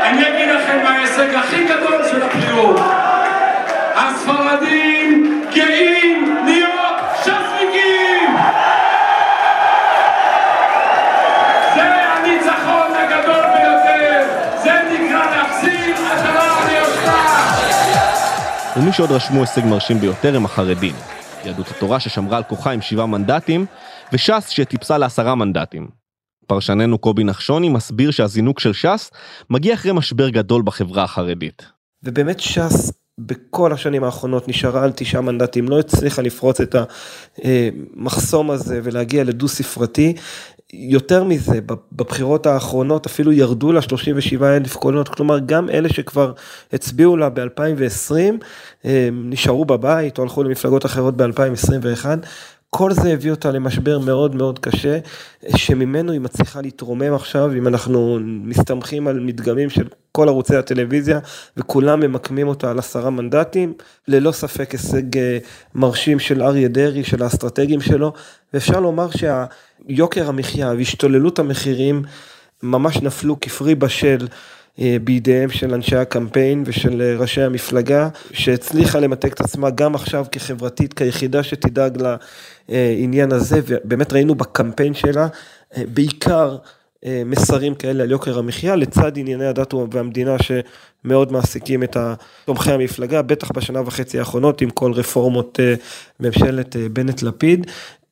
אני 0.03 0.29
אגיד 0.29 0.49
לכם 0.55 0.83
מה 0.83 0.89
ההישג 0.89 1.35
הכי 1.35 1.63
גדול 1.65 2.03
של 2.11 2.23
הבחירות. 2.23 2.79
הספרדים 3.95 5.41
גאים 5.53 6.37
להיות 6.45 6.99
ש"סניקים! 7.23 8.35
זה 11.75 11.83
הניצחון 11.83 12.91
הגדול 12.95 13.45
ביותר! 13.53 14.23
זה 14.63 14.71
נקרא 14.91 15.25
להחזיר 15.35 15.95
עטרה 16.11 16.65
ליושנה! 16.67 17.53
ומי 18.77 18.93
שעוד 18.93 19.11
רשמו 19.11 19.39
הישג 19.41 19.65
מרשים 19.65 19.99
ביותר 19.99 20.35
הם 20.35 20.45
החרדים. 20.45 21.16
יהדות 21.47 21.67
התורה 21.67 21.99
ששמרה 21.99 22.37
על 22.37 22.43
כוחה 22.43 22.71
עם 22.71 22.81
שבעה 22.81 23.05
מנדטים, 23.05 23.65
וש"ס 24.13 24.49
שטיפסה 24.49 24.97
לעשרה 24.97 25.35
מנדטים. 25.35 25.87
פרשננו 26.47 26.97
קובי 26.97 27.23
נחשוני 27.23 27.69
מסביר 27.69 28.11
שהזינוק 28.11 28.59
של 28.59 28.73
ש"ס 28.73 29.11
מגיע 29.49 29.73
אחרי 29.73 29.91
משבר 29.91 30.29
גדול 30.29 30.61
בחברה 30.61 31.03
החרדית. 31.03 31.65
ובאמת 32.03 32.39
ש"ס 32.39 32.91
בכל 33.19 33.73
השנים 33.73 34.03
האחרונות 34.03 34.47
נשארה 34.47 34.83
על 34.83 34.91
תשעה 34.95 35.21
מנדטים, 35.21 35.69
לא 35.69 35.79
הצליחה 35.79 36.21
לפרוץ 36.21 36.61
את 36.61 36.75
המחסום 37.43 38.51
הזה 38.51 38.79
ולהגיע 38.83 39.23
לדו 39.23 39.47
ספרתי. 39.47 40.13
יותר 40.73 41.23
מזה, 41.23 41.59
בבחירות 41.91 42.45
האחרונות 42.45 43.05
אפילו 43.05 43.31
ירדו 43.31 43.71
לה 43.71 43.81
37 43.81 44.57
אלף 44.57 44.75
קולות, 44.75 45.09
כלומר 45.09 45.39
גם 45.39 45.69
אלה 45.69 45.89
שכבר 45.89 46.31
הצביעו 46.73 47.17
לה 47.17 47.29
ב-2020 47.29 48.45
נשארו 49.11 49.65
בבית 49.65 50.17
או 50.17 50.23
הלכו 50.23 50.43
למפלגות 50.43 50.85
אחרות 50.85 51.17
ב-2021. 51.17 52.05
כל 52.69 52.93
זה 52.93 53.13
הביא 53.13 53.31
אותה 53.31 53.51
למשבר 53.51 53.99
מאוד 53.99 54.35
מאוד 54.35 54.59
קשה, 54.59 54.99
שממנו 55.55 56.11
היא 56.11 56.21
מצליחה 56.21 56.61
להתרומם 56.61 57.13
עכשיו, 57.13 57.53
אם 57.53 57.67
אנחנו 57.67 58.19
מסתמכים 58.21 59.07
על 59.07 59.19
מדגמים 59.19 59.69
של 59.69 59.87
כל 60.11 60.27
ערוצי 60.29 60.55
הטלוויזיה, 60.55 61.19
וכולם 61.57 61.99
ממקמים 61.99 62.47
אותה 62.47 62.71
על 62.71 62.79
עשרה 62.79 63.09
מנדטים, 63.09 63.73
ללא 64.07 64.31
ספק 64.31 64.71
הישג 64.71 65.17
אה, 65.17 65.37
מרשים 65.75 66.19
של 66.19 66.41
אריה 66.43 66.67
דרעי, 66.67 67.03
של 67.03 67.23
האסטרטגים 67.23 67.81
שלו, 67.81 68.13
ואפשר 68.53 68.79
לומר 68.79 69.07
שהיוקר 69.11 70.29
המחיה 70.29 70.73
והשתוללות 70.77 71.39
המחירים 71.39 72.03
ממש 72.63 73.01
נפלו 73.01 73.39
כפרי 73.39 73.75
בשל. 73.75 74.27
אה, 74.79 74.97
בידיהם 75.03 75.49
של 75.49 75.73
אנשי 75.73 75.95
הקמפיין 75.95 76.63
ושל 76.65 77.01
אה, 77.01 77.15
ראשי 77.19 77.41
המפלגה, 77.41 78.09
שהצליחה 78.31 78.99
למתג 78.99 79.31
את 79.31 79.41
עצמה 79.41 79.69
גם 79.69 79.95
עכשיו 79.95 80.25
כחברתית, 80.31 80.93
כיחידה 80.93 81.43
שתדאג 81.43 82.03
לעניין 82.69 83.31
הזה, 83.31 83.59
ובאמת 83.67 84.13
ראינו 84.13 84.35
בקמפיין 84.35 84.93
שלה 84.93 85.27
אה, 85.77 85.83
בעיקר 85.93 86.57
מסרים 87.25 87.75
כאלה 87.75 88.03
על 88.03 88.11
יוקר 88.11 88.39
המחיה, 88.39 88.75
לצד 88.75 89.17
ענייני 89.17 89.45
הדת 89.45 89.73
והמדינה 89.73 90.35
שמאוד 90.39 91.31
מעסיקים 91.31 91.83
את 91.83 91.97
תומכי 92.45 92.71
המפלגה, 92.71 93.21
בטח 93.21 93.51
בשנה 93.51 93.81
וחצי 93.85 94.19
האחרונות 94.19 94.61
עם 94.61 94.69
כל 94.69 94.91
רפורמות 94.91 95.59
ממשלת 96.19 96.75
בנט-לפיד, 96.93 97.67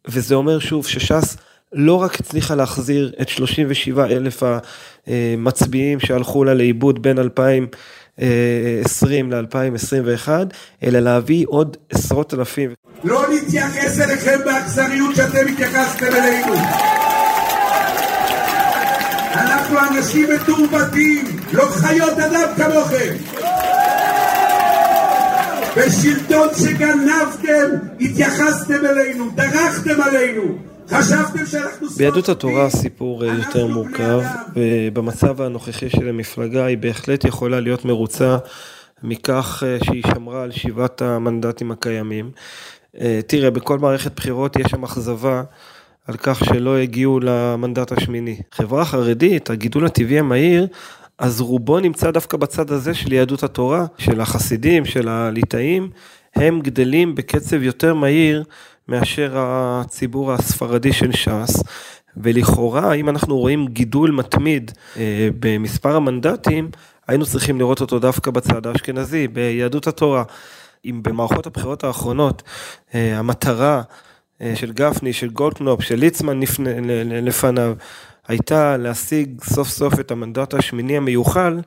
וזה 0.08 0.36
אומר 0.36 0.60
שוב 0.60 0.88
שש"ס 0.88 1.38
לא 1.78 2.02
רק 2.02 2.20
הצליחה 2.20 2.56
להחזיר 2.56 3.12
את 3.22 3.30
37 3.30 4.06
אלף 4.06 4.44
המצביעים 5.08 6.00
שהלכו 6.00 6.44
לה 6.44 6.54
לאיבוד 6.54 7.02
בין 7.02 7.20
2020 7.20 9.32
ל-2021, 9.32 10.30
אלא 10.84 11.00
להביא 11.00 11.46
עוד 11.48 11.78
עשרות 11.90 12.34
אלפים. 12.34 12.70
לא 13.04 13.26
נתייחס 13.34 14.00
אליכם 14.00 14.40
באכזריות 14.46 15.16
שאתם 15.16 15.48
התייחסתם 15.48 16.06
אלינו. 16.06 16.54
אנחנו 19.34 19.78
אנשים 19.92 20.30
מתורבתים, 20.36 21.26
לא 21.54 21.66
חיות 21.70 22.20
אדם 22.20 22.50
כמוכם. 22.58 23.14
בשלטון 25.78 26.48
שגנבתם, 26.58 27.70
התייחסתם 28.02 28.86
אלינו, 28.86 29.30
דרכתם 29.36 30.02
עלינו. 30.02 30.75
ביהדות 31.98 32.30
התורה 32.30 32.66
הסיפור 32.66 33.26
יותר 33.26 33.68
מורכב, 33.68 34.20
ובמצב 34.56 35.42
הנוכחי 35.42 35.90
של 35.90 36.10
המפלגה 36.10 36.66
היא 36.66 36.78
בהחלט 36.78 37.26
יכולה 37.26 37.60
להיות 37.60 37.86
מרוצה 37.86 38.38
מכך 39.04 39.64
אה, 39.66 39.78
שהיא 39.84 40.04
שמרה 40.14 40.44
על 40.44 40.52
שבעת 40.52 41.02
המנדטים 41.02 41.72
הקיימים. 41.72 42.32
אה, 43.02 43.20
תראה, 43.28 43.52
בכל 43.52 43.80
מערכת 43.80 44.16
בחירות 44.16 44.56
יש 44.56 44.72
שם 44.72 44.84
אכזבה 44.84 45.44
על 46.08 46.18
כך 46.18 46.46
שלא 46.46 46.78
הגיעו 46.78 47.20
למנדט 47.20 47.92
השמיני. 47.92 48.38
חברה 48.52 48.86
חרדית, 48.86 49.50
הגידול 49.50 49.86
הטבעי 49.86 50.20
המהיר, 50.20 50.68
אז 51.18 51.42
רובו 51.42 51.80
נמצא 51.80 52.12
דווקא 52.12 52.38
בצד 52.38 52.72
הזה 52.72 52.94
של 52.94 53.14
יהדות 53.14 53.44
התורה, 53.44 53.86
של 53.98 54.22
החסידים, 54.22 54.86
של 54.86 55.08
הליטאים, 55.08 55.90
הם 56.36 56.60
גדלים 56.60 57.16
בקצב 57.16 57.64
יותר 57.64 57.94
מהיר 57.94 58.44
מאשר 58.88 59.34
הציבור 59.36 60.34
הספרדי 60.34 60.94
של 60.94 61.12
ש"ס, 61.12 61.64
ולכאורה, 62.18 62.94
אם 62.94 63.10
אנחנו 63.10 63.38
רואים 63.38 63.68
גידול 63.68 64.12
מתמיד 64.12 64.72
אה, 64.98 65.30
במספר 65.40 65.96
המנדטים, 65.96 66.70
היינו 67.08 67.26
צריכים 67.26 67.60
לראות 67.60 67.82
אותו 67.82 68.00
דווקא 68.00 68.32
בצד 68.32 68.68
האשכנזי, 68.68 69.28
ביהדות 69.28 69.88
התורה. 69.88 70.24
אם 70.86 71.04
במערכות 71.04 71.48
הבחירות 71.48 71.84
האחרונות 71.84 72.44
אה, 72.96 73.20
המטרה 73.20 73.82
אה, 74.42 74.54
של 74.56 74.72
גפני, 74.72 75.14
של 75.14 75.30
גולדקנופ, 75.30 75.82
של 75.82 75.96
ליצמן 75.96 76.40
לפניו, 77.22 77.74
הייתה 78.28 78.78
להשיג 78.78 79.44
סוף 79.44 79.70
סוף 79.70 80.00
את 80.00 80.12
המנדט 80.12 80.54
השמיני 80.54 80.98
המיוחל, 80.98 81.60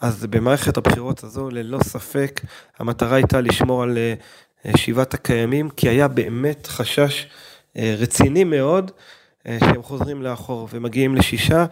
אז 0.00 0.26
במערכת 0.26 0.76
הבחירות 0.76 1.24
הזו 1.24 1.50
ללא 1.50 1.78
ספק 1.82 2.40
המטרה 2.78 3.16
הייתה 3.16 3.40
לשמור 3.40 3.82
על 3.82 3.98
שבעת 4.76 5.14
הקיימים, 5.14 5.70
כי 5.70 5.88
היה 5.88 6.08
באמת 6.08 6.66
חשש 6.66 7.26
אה, 7.76 7.94
רציני 7.98 8.44
מאוד 8.44 8.90
אה, 9.46 9.58
שהם 9.60 9.82
חוזרים 9.82 10.22
לאחור 10.22 10.68
ומגיעים 10.72 11.14
לשישה, 11.14 11.66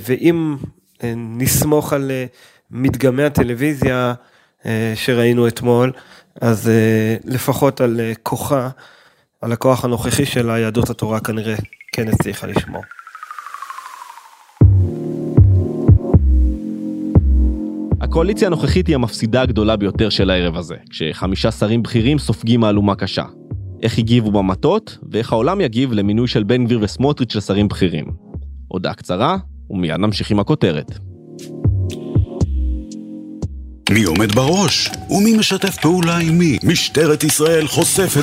ואם 0.00 0.56
נסמוך 1.16 1.92
על 1.92 2.10
מדגמי 2.70 3.24
הטלוויזיה 3.24 4.14
שראינו 4.94 5.48
אתמול, 5.48 5.92
אז 6.40 6.70
לפחות 7.24 7.80
על 7.80 8.00
כוחה, 8.22 8.68
על 9.40 9.52
הכוח 9.52 9.84
הנוכחי 9.84 10.26
של 10.26 10.50
היהדות 10.50 10.90
התורה 10.90 11.20
כנראה 11.20 11.54
כן 11.92 12.08
הצליחה 12.08 12.46
לשמור. 12.46 12.82
הקואליציה 18.14 18.48
הנוכחית 18.48 18.86
היא 18.86 18.94
המפסידה 18.94 19.42
הגדולה 19.42 19.76
ביותר 19.76 20.08
של 20.08 20.30
הערב 20.30 20.56
הזה, 20.56 20.76
כשחמישה 20.90 21.50
שרים 21.50 21.82
בכירים 21.82 22.18
סופגים 22.18 22.60
מהלומה 22.60 22.94
קשה. 22.94 23.24
איך 23.82 23.98
הגיבו 23.98 24.32
במטות, 24.32 24.98
ואיך 25.10 25.32
העולם 25.32 25.60
יגיב 25.60 25.92
למינוי 25.92 26.28
של 26.28 26.42
בן 26.42 26.64
גביר 26.64 26.78
וסמוטריץ' 26.82 27.36
לשרים 27.36 27.68
בכירים. 27.68 28.04
הודעה 28.68 28.94
קצרה, 28.94 29.36
ומיד 29.70 29.96
נמשיך 29.96 30.30
עם 30.30 30.40
הכותרת. 30.40 30.98
מי 33.90 34.02
עומד 34.02 34.34
בראש? 34.34 34.90
ומי 35.10 35.36
משתף 35.36 35.76
פעולה 35.76 36.16
עם 36.16 36.38
מי? 36.38 36.58
משטרת 36.62 37.24
ישראל 37.24 37.66
חושפת... 37.66 38.22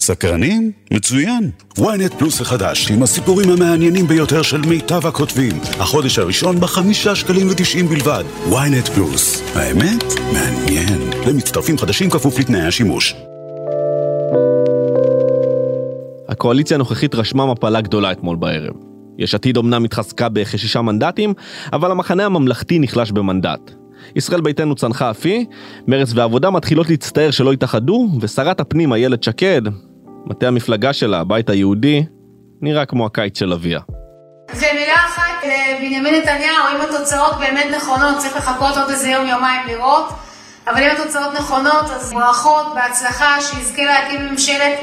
סקרנים? 0.00 0.72
מצוין. 0.92 1.50
ynet 1.78 2.16
פלוס 2.18 2.40
החדש, 2.40 2.90
עם 2.90 3.02
הסיפורים 3.02 3.50
המעניינים 3.50 4.06
ביותר 4.06 4.42
של 4.42 4.60
מיטב 4.60 5.06
הכותבים. 5.06 5.52
החודש 5.80 6.18
הראשון 6.18 6.60
בחמישה 6.60 7.14
שקלים 7.14 7.50
ותשעים 7.50 7.88
בלבד. 7.88 8.24
ynet 8.50 8.90
פלוס. 8.94 9.42
האמת? 9.54 10.04
מעניין. 10.32 11.10
למצטרפים 11.26 11.78
חדשים 11.78 12.10
כפוף 12.10 12.38
לתנאי 12.38 12.60
השימוש. 12.60 13.14
הקואליציה 16.28 16.74
הנוכחית 16.74 17.14
רשמה 17.14 17.46
מפלה 17.46 17.80
גדולה 17.80 18.12
אתמול 18.12 18.36
בערב. 18.36 18.74
יש 19.18 19.34
עתיד 19.34 19.56
אמנם 19.56 19.84
התחזקה 19.84 20.28
בכשישה 20.28 20.82
מנדטים, 20.82 21.34
אבל 21.72 21.90
המחנה 21.90 22.26
הממלכתי 22.26 22.78
נחלש 22.78 23.10
במנדט. 23.10 23.83
ישראל 24.16 24.40
ביתנו 24.40 24.74
צנחה 24.74 25.10
אף 25.10 25.26
היא, 25.26 25.46
ועבודה 26.14 26.50
מתחילות 26.50 26.90
להצטער 26.90 27.30
שלא 27.30 27.52
התאחדו, 27.52 28.08
ושרת 28.20 28.60
הפנים 28.60 28.92
איילת 28.92 29.22
שקד, 29.22 29.62
מטה 30.26 30.48
המפלגה 30.48 30.92
שלה, 30.92 31.20
הבית 31.20 31.50
היהודי, 31.50 32.04
נראה 32.60 32.86
כמו 32.86 33.06
הקיץ 33.06 33.38
של 33.38 33.52
אביה. 33.52 33.80
ומילה 34.54 34.94
אחת 34.94 35.44
לבנימין 35.44 36.14
נתניהו, 36.14 36.64
אם 36.76 36.80
התוצאות 36.80 37.34
באמת 37.38 37.66
נכונות, 37.76 38.18
צריך 38.18 38.36
לחכות 38.36 38.76
עוד 38.76 38.90
איזה 38.90 39.08
יום 39.08 39.26
יומיים 39.26 39.66
לראות, 39.66 40.12
אבל 40.66 40.82
אם 40.82 40.90
התוצאות 40.90 41.34
נכונות, 41.34 41.90
אז 41.90 42.12
ברכות, 42.12 42.66
בהצלחה, 42.74 43.40
שיזכה 43.40 43.82
להקים 43.82 44.26
ממשלת 44.26 44.78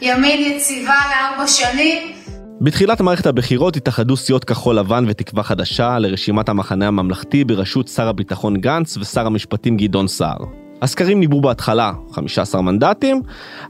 ימין 0.00 0.52
יציבה 0.52 1.00
לארבע 1.10 1.46
שנים. 1.46 2.21
בתחילת 2.64 3.00
מערכת 3.00 3.26
הבחירות 3.26 3.76
התאחדו 3.76 4.16
סיעות 4.16 4.44
כחול 4.44 4.78
לבן 4.78 5.04
ותקווה 5.08 5.42
חדשה 5.42 5.98
לרשימת 5.98 6.48
המחנה 6.48 6.88
הממלכתי 6.88 7.44
בראשות 7.44 7.88
שר 7.88 8.08
הביטחון 8.08 8.56
גנץ 8.56 8.96
ושר 8.96 9.26
המשפטים 9.26 9.76
גדעון 9.76 10.08
סער. 10.08 10.36
הסקרים 10.82 11.20
ניבאו 11.20 11.40
בהתחלה 11.40 11.92
15 12.12 12.62
מנדטים, 12.62 13.22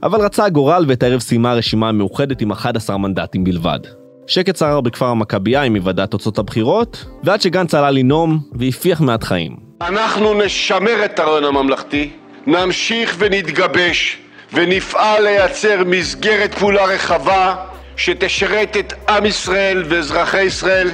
אבל 0.03 0.21
רצה 0.21 0.45
הגורל 0.45 0.85
ואת 0.87 1.03
הערב 1.03 1.19
סיימה 1.19 1.51
הרשימה 1.51 1.89
המאוחדת 1.89 2.41
עם 2.41 2.51
11 2.51 2.97
מנדטים 2.97 3.43
בלבד. 3.43 3.79
שקט 4.27 4.55
שרר 4.55 4.81
בכפר 4.81 5.05
המכבייה 5.05 5.61
עם 5.61 5.73
היוודע 5.73 6.05
תוצאות 6.05 6.37
הבחירות, 6.37 7.05
ועד 7.23 7.41
שגנץ 7.41 7.73
עלה 7.73 7.91
לנאום 7.91 8.39
והפיח 8.51 9.01
מעט 9.01 9.23
חיים. 9.23 9.55
אנחנו 9.81 10.33
נשמר 10.33 11.05
את 11.05 11.19
הרעיון 11.19 11.43
הממלכתי, 11.43 12.09
נמשיך 12.47 13.15
ונתגבש 13.19 14.17
ונפעל 14.53 15.23
לייצר 15.23 15.83
מסגרת 15.85 16.53
פעולה 16.53 16.85
רחבה 16.85 17.55
שתשרת 17.97 18.77
את 18.77 18.93
עם 19.09 19.25
ישראל 19.25 19.83
ואזרחי 19.89 20.43
ישראל, 20.43 20.89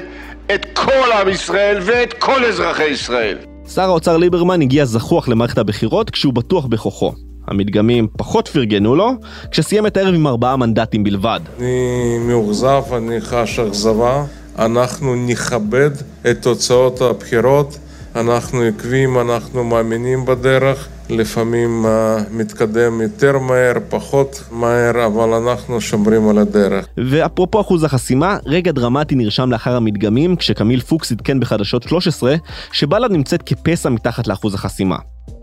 את 0.55 0.65
כל 0.73 1.11
עם 1.21 1.29
ישראל 1.29 1.77
ואת 1.85 2.13
כל 2.13 2.45
אזרחי 2.45 2.83
ישראל. 2.83 3.37
שר 3.73 3.81
האוצר 3.81 4.17
ליברמן 4.17 4.61
הגיע 4.61 4.85
זחוח 4.85 5.27
למערכת 5.29 5.57
הבחירות 5.57 6.09
כשהוא 6.09 6.33
בטוח 6.33 6.65
בכוחו. 6.65 7.13
המדגמים 7.47 8.07
פחות 8.17 8.47
פרגנו 8.47 8.95
לו, 8.95 9.11
כשסיים 9.51 9.87
את 9.87 9.97
הערב 9.97 10.13
עם 10.13 10.27
ארבעה 10.27 10.57
מנדטים 10.57 11.03
בלבד. 11.03 11.39
אני 11.59 12.17
מאוכזב, 12.27 12.83
אני 12.97 13.21
חש 13.21 13.59
אכזבה. 13.59 14.25
אנחנו 14.59 15.15
נכבד 15.15 15.91
את 16.31 16.41
תוצאות 16.41 17.01
הבחירות. 17.01 17.77
אנחנו 18.15 18.61
עקבים, 18.61 19.19
אנחנו 19.19 19.63
מאמינים 19.63 20.25
בדרך. 20.25 20.87
לפעמים 21.09 21.85
uh, 21.85 21.89
מתקדם 22.31 23.01
יותר 23.01 23.39
מהר, 23.39 23.73
פחות 23.89 24.43
מהר, 24.51 25.05
אבל 25.05 25.33
אנחנו 25.33 25.81
שומרים 25.81 26.29
על 26.29 26.37
הדרך. 26.37 26.87
ואפרופו 26.97 27.61
אחוז 27.61 27.83
החסימה, 27.83 28.37
רגע 28.45 28.71
דרמטי 28.71 29.15
נרשם 29.15 29.51
לאחר 29.51 29.75
המדגמים, 29.75 30.35
כשקמיל 30.35 30.79
פוקס 30.79 31.11
עדכן 31.11 31.39
בחדשות 31.39 31.83
13, 31.83 32.35
שבל"ד 32.71 33.11
נמצאת 33.11 33.43
כפסע 33.43 33.89
מתחת 33.89 34.27
לאחוז 34.27 34.53
החסימה. 34.53 34.97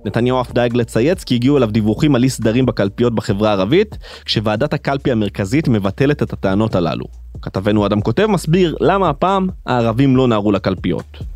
נתניהו 0.04 0.40
אף 0.40 0.52
דאג 0.52 0.76
לצייץ 0.76 1.24
כי 1.24 1.34
הגיעו 1.34 1.56
אליו 1.56 1.70
דיווחים 1.70 2.14
על 2.14 2.22
אי 2.22 2.28
סדרים 2.28 2.66
בקלפיות 2.66 3.14
בחברה 3.14 3.48
הערבית, 3.48 3.98
כשוועדת 4.24 4.72
הקלפי 4.72 5.12
המרכזית 5.12 5.68
מבטלת 5.68 6.22
את 6.22 6.32
הטענות 6.32 6.74
הללו. 6.74 7.04
כתבנו 7.42 7.86
אדם 7.86 8.00
כותב 8.00 8.26
מסביר 8.26 8.76
למה 8.80 9.08
הפעם 9.08 9.48
הערבים 9.66 10.16
לא 10.16 10.28
נהרו 10.28 10.52
לקלפיות. 10.52 11.35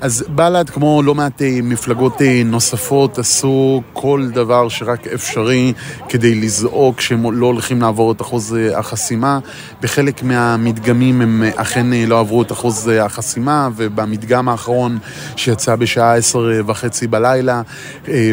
אז 0.00 0.24
בל"ד, 0.28 0.70
כמו 0.70 1.02
לא 1.02 1.14
מעט 1.14 1.42
אה, 1.42 1.58
מפלגות 1.62 2.22
אה, 2.22 2.42
נוספות, 2.44 3.18
עשו 3.18 3.82
כל 3.92 4.28
דבר 4.32 4.68
שרק 4.68 5.06
אפשרי 5.06 5.72
כדי 6.08 6.34
לזעוק 6.34 7.00
שהם 7.00 7.32
לא 7.32 7.46
הולכים 7.46 7.80
לעבור 7.80 8.12
את 8.12 8.20
אחוז 8.20 8.56
אה, 8.56 8.78
החסימה. 8.78 9.38
בחלק 9.82 10.22
מהמדגמים 10.22 11.20
הם 11.20 11.42
אכן 11.56 11.86
לא 12.06 12.20
עברו 12.20 12.42
את 12.42 12.52
אחוז 12.52 12.90
החסימה, 13.00 13.68
ובמדגם 13.76 14.48
האחרון 14.48 14.98
שיצא 15.36 15.76
בשעה 15.76 16.16
עשר 16.16 16.50
וחצי 16.66 17.06
בלילה, 17.06 17.62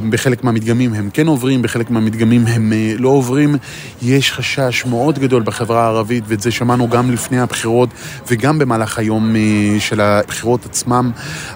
בחלק 0.10 0.44
מהמדגמים 0.44 0.94
הם 0.94 1.10
כן 1.14 1.28
עוברים, 1.28 1.62
בחלק 1.62 1.90
מהמדגמים 1.90 2.48
הם 2.48 2.74
לא 2.98 3.10
עוברים. 3.10 3.56
יש 4.02 4.32
חשש 4.32 4.86
מאוד 4.86 5.20
גדול 5.20 5.44
בחברה 5.44 5.84
הערבית, 5.84 6.24
ואת 6.28 6.42
זה 6.42 6.52
שמענו 6.52 6.90
גם 6.90 7.12
לפני 7.12 7.40
הבחירות 7.40 7.90
וגם 8.28 8.60
במהלך 8.60 9.00
היום 9.00 9.36
של 9.80 10.02
הבחירות 10.02 10.66
עצמם. 10.66 11.12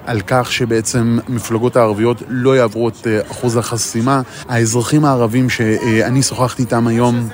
על 0.06 0.22
כך 0.28 0.52
שבעצם 0.52 1.18
המפלגות 1.28 1.76
הערביות 1.76 2.24
לא 2.28 2.58
יעברו 2.58 2.90
את 2.90 3.08
אה, 3.08 3.20
אחוז 3.32 3.58
החסימה. 3.58 4.22
האזרחים 4.50 5.06
הערבים 5.06 5.50
שאני 5.50 6.22
שוחחתי 6.22 6.62
איתם 6.62 6.88
היום 6.88 7.30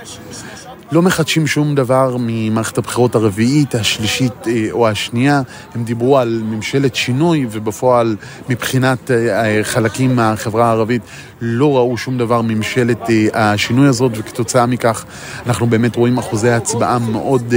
לא 0.91 1.01
מחדשים 1.01 1.47
שום 1.47 1.75
דבר 1.75 2.15
ממערכת 2.19 2.77
הבחירות 2.77 3.15
הרביעית, 3.15 3.75
השלישית 3.75 4.47
אה, 4.47 4.67
או 4.71 4.87
השנייה. 4.87 5.41
הם 5.75 5.83
דיברו 5.83 6.17
על 6.17 6.41
ממשלת 6.45 6.95
שינוי, 6.95 7.47
ובפועל 7.51 8.15
מבחינת 8.49 9.11
אה, 9.11 9.63
חלקים 9.63 10.15
מהחברה 10.15 10.65
הערבית 10.65 11.01
לא 11.41 11.77
ראו 11.77 11.97
שום 11.97 12.17
דבר 12.17 12.41
מממשלת 12.41 12.99
השינוי 13.33 13.87
הזאת, 13.87 14.11
וכתוצאה 14.15 14.65
מכך 14.65 15.05
אנחנו 15.45 15.67
באמת 15.67 15.95
רואים 15.95 16.17
אחוזי 16.17 16.49
הצבעה 16.49 16.99
מאוד 16.99 17.53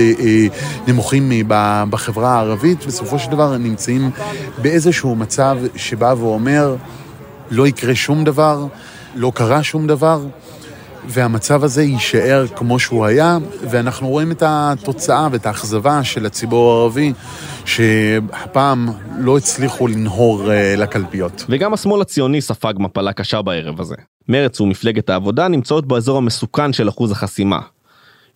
נמוכים 0.87 1.33
בחברה 1.91 2.35
הערבית. 2.35 2.87
בסופו 2.87 3.19
של 3.19 3.31
דבר 3.31 3.57
נמצאים 3.57 4.11
באיזשהו 4.63 5.15
מצב 5.15 5.59
שבא 5.77 6.15
ואומר, 6.19 6.77
לא 7.51 7.67
יקרה 7.67 7.95
שום 7.95 8.25
דבר, 8.25 8.67
לא 9.15 9.33
קרה 9.35 9.63
שום 9.63 9.87
דבר. 9.87 10.21
והמצב 11.09 11.65
הזה 11.65 11.83
יישאר 11.83 12.47
כמו 12.57 12.79
שהוא 12.79 13.05
היה, 13.05 13.39
ואנחנו 13.71 14.09
רואים 14.09 14.33
את 14.33 14.43
התוצאה 14.47 15.29
ואת 15.33 15.47
האכזבה 15.47 16.05
של 16.05 16.27
הציבור 16.27 16.73
הערבי, 16.73 17.13
שהפעם 17.65 18.89
לא 19.19 19.37
הצליחו 19.37 19.87
לנהור 19.87 20.43
uh, 20.47 20.81
לקלפיות. 20.81 21.45
וגם 21.49 21.75
השמאל 21.75 22.01
הציוני 22.01 22.41
ספג 22.41 22.75
מפלה 22.79 23.13
קשה 23.13 23.43
בערב 23.43 23.81
הזה. 23.81 23.95
מרץ 24.29 24.61
ומפלגת 24.61 25.11
העבודה 25.11 25.49
נמצאות 25.49 25.87
באזור 25.87 26.19
המסוכן 26.19 26.73
של 26.73 26.89
אחוז 26.89 27.11
החסימה. 27.11 27.59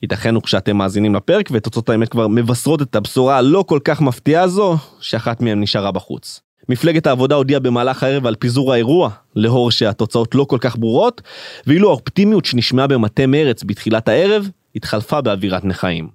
ייתכן 0.02 0.36
וכשאתם 0.36 0.76
מאזינים 0.76 1.14
לפרק 1.14 1.48
ותוצאות 1.52 1.88
האמת 1.88 2.08
כבר 2.08 2.28
מבשרות 2.28 2.82
את 2.82 2.96
הבשורה 2.96 3.36
הלא 3.36 3.64
כל 3.68 3.78
כך 3.84 4.00
מפתיעה 4.00 4.42
הזו, 4.42 4.76
שאחת 5.00 5.40
מהן 5.40 5.60
נשארה 5.60 5.92
בחוץ. 5.92 6.40
מפלגת 6.68 7.06
העבודה 7.06 7.34
הודיעה 7.34 7.60
במהלך 7.60 8.02
הערב 8.02 8.26
על 8.26 8.34
פיזור 8.34 8.72
האירוע, 8.72 9.10
לאור 9.36 9.70
שהתוצאות 9.70 10.34
לא 10.34 10.44
כל 10.44 10.58
כך 10.60 10.76
ברורות, 10.76 11.20
ואילו 11.66 11.88
האופטימיות 11.88 12.44
שנשמעה 12.44 12.86
במטה 12.86 13.26
מרץ 13.26 13.62
בתחילת 13.64 14.08
הערב, 14.08 14.48
התחלפה 14.76 15.20
באווירת 15.20 15.64
נכאים. 15.64 16.08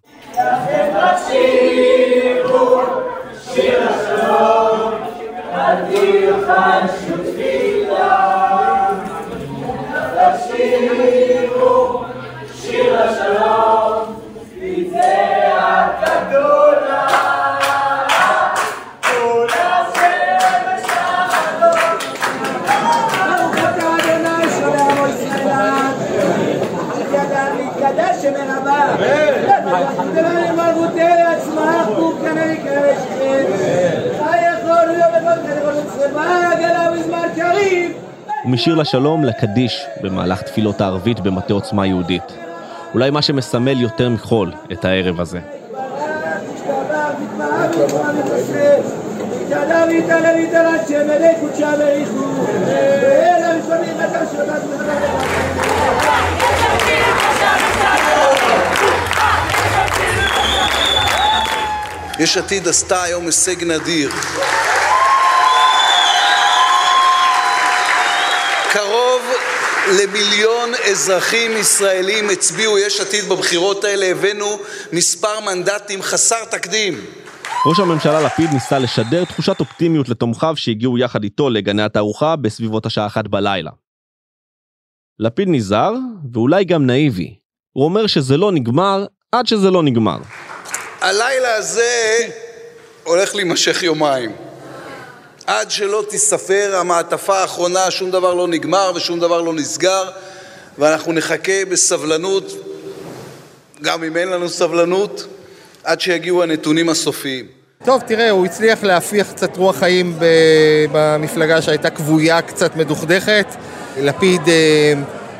שיר 3.53 3.87
ומשיר 38.45 38.75
לשלום 38.75 39.23
לקדיש 39.23 39.85
במהלך 40.01 40.41
תפילות 40.41 40.81
הערבית 40.81 41.19
במטה 41.19 41.53
עוצמה 41.53 41.85
יהודית. 41.85 42.33
אולי 42.93 43.09
מה 43.09 43.21
שמסמל 43.21 43.81
יותר 43.81 44.09
מכל 44.09 44.49
את 44.71 44.85
הערב 44.85 45.19
הזה. 45.19 45.39
יש 62.19 62.37
עתיד 62.37 62.67
עשתה 62.67 63.03
היום 63.03 63.25
הישג 63.25 63.63
נדיר. 63.63 64.09
קרוב 68.73 69.21
למיליון 69.87 70.69
אזרחים 70.91 71.51
ישראלים 71.57 72.29
הצביעו 72.29 72.77
יש 72.77 72.99
עתיד 72.99 73.29
בבחירות 73.29 73.83
האלה, 73.83 74.05
הבאנו 74.05 74.59
מספר 74.93 75.39
מנדטים 75.45 76.01
חסר 76.01 76.45
תקדים. 76.45 76.93
ראש 77.65 77.79
הממשלה 77.79 78.21
לפיד 78.21 78.49
ניסה 78.53 78.79
לשדר 78.79 79.25
תחושת 79.25 79.59
אופטימיות 79.59 80.09
לתומכיו 80.09 80.53
שהגיעו 80.55 80.97
יחד 80.97 81.23
איתו 81.23 81.49
לגני 81.49 81.83
התערוכה 81.83 82.35
בסביבות 82.35 82.85
השעה 82.85 83.05
אחת 83.05 83.27
בלילה. 83.27 83.71
לפיד 85.19 85.47
נזהר, 85.51 85.93
ואולי 86.33 86.65
גם 86.65 86.85
נאיבי. 86.85 87.35
הוא 87.73 87.85
אומר 87.85 88.07
שזה 88.07 88.37
לא 88.37 88.51
נגמר 88.51 89.05
עד 89.31 89.47
שזה 89.47 89.71
לא 89.71 89.83
נגמר. 89.83 90.17
הלילה 91.01 91.55
הזה 91.55 92.17
הולך 93.03 93.35
להימשך 93.35 93.83
יומיים. 93.83 94.31
עד 95.47 95.71
שלא 95.71 96.03
תיספר 96.09 96.75
המעטפה 96.75 97.37
האחרונה, 97.37 97.91
שום 97.91 98.11
דבר 98.11 98.33
לא 98.33 98.47
נגמר 98.47 98.91
ושום 98.95 99.19
דבר 99.19 99.41
לא 99.41 99.53
נסגר, 99.53 100.09
ואנחנו 100.77 101.13
נחכה 101.13 101.65
בסבלנות, 101.69 102.51
גם 103.81 104.03
אם 104.03 104.17
אין 104.17 104.27
לנו 104.27 104.49
סבלנות, 104.49 105.25
עד 105.83 106.01
שיגיעו 106.01 106.43
הנתונים 106.43 106.89
הסופיים. 106.89 107.47
טוב, 107.85 108.01
תראה, 108.07 108.29
הוא 108.29 108.45
הצליח 108.45 108.83
להפיח 108.83 109.31
קצת 109.31 109.57
רוח 109.57 109.75
חיים 109.75 110.19
במפלגה 110.91 111.61
שהייתה 111.61 111.89
כבויה, 111.89 112.41
קצת 112.41 112.75
מדוכדכת. 112.75 113.45
לפיד 114.01 114.41